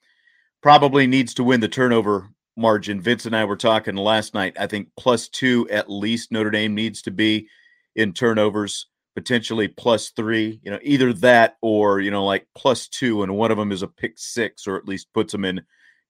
probably 0.63 1.06
needs 1.06 1.36
to 1.36 1.43
win 1.43 1.60
the 1.60 1.67
turnover 1.67 2.30
margin. 2.58 2.99
Vince 2.99 3.28
and 3.28 3.36
I 3.36 3.45
were 3.45 3.56
talking 3.56 3.95
last 3.95 4.34
night. 4.34 4.58
I 4.60 4.65
think 4.65 4.89
plus 4.97 5.30
two 5.30 5.69
at 5.69 5.88
least 5.88 6.32
Notre 6.32 6.49
Dame 6.49 6.73
needs 6.73 7.04
to 7.04 7.12
be 7.12 7.47
in 7.95 8.12
turnovers, 8.12 8.88
potentially 9.13 9.67
plus 9.67 10.10
three. 10.10 10.60
You 10.63 10.71
know, 10.71 10.80
either 10.82 11.13
that 11.13 11.58
or, 11.62 11.99
you 11.99 12.10
know, 12.10 12.25
like 12.25 12.47
plus 12.56 12.88
two, 12.88 13.21
and 13.21 13.36
one 13.36 13.51
of 13.51 13.58
them 13.58 13.71
is 13.71 13.84
a 13.84 13.88
pick 13.88 14.17
six, 14.17 14.65
or 14.65 14.78
at 14.78 14.88
least 14.88 15.13
puts 15.13 15.32
them 15.32 15.45
in 15.45 15.62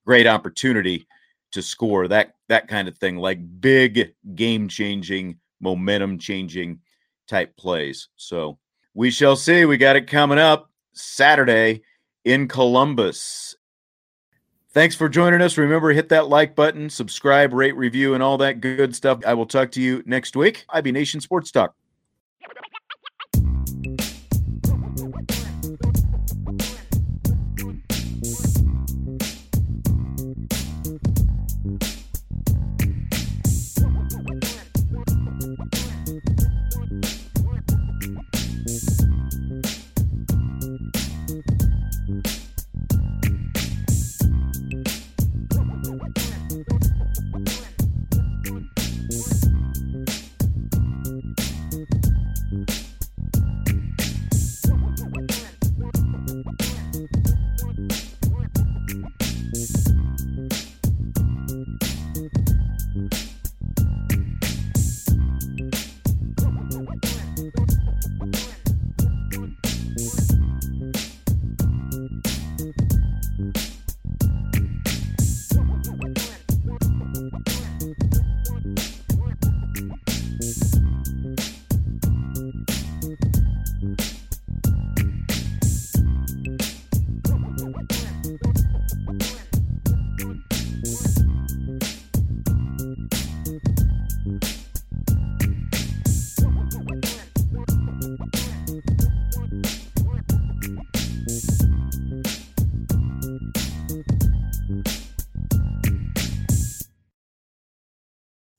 great 0.06 0.26
opportunity 0.26 1.06
to 1.52 1.62
score 1.62 2.08
that 2.08 2.34
that 2.48 2.68
kind 2.68 2.88
of 2.88 2.98
thing 2.98 3.16
like 3.16 3.38
big 3.60 4.12
game 4.34 4.68
changing 4.68 5.38
momentum 5.60 6.18
changing 6.18 6.78
type 7.26 7.56
plays. 7.56 8.08
So 8.16 8.58
we 8.94 9.10
shall 9.10 9.36
see 9.36 9.64
we 9.64 9.76
got 9.76 9.96
it 9.96 10.06
coming 10.06 10.38
up 10.38 10.70
saturday 10.92 11.82
in 12.24 12.48
columbus. 12.48 13.56
Thanks 14.72 14.94
for 14.94 15.08
joining 15.08 15.40
us. 15.40 15.56
Remember 15.56 15.90
hit 15.90 16.10
that 16.10 16.28
like 16.28 16.54
button 16.54 16.90
subscribe 16.90 17.52
rate 17.52 17.76
review 17.76 18.14
and 18.14 18.22
all 18.22 18.38
that 18.38 18.60
good 18.60 18.94
stuff. 18.94 19.20
I 19.26 19.34
will 19.34 19.46
talk 19.46 19.70
to 19.72 19.80
you 19.80 20.02
next 20.06 20.36
week. 20.36 20.66
Ib 20.74 20.92
nation 20.92 21.20
sports 21.20 21.50
talk 21.50 21.74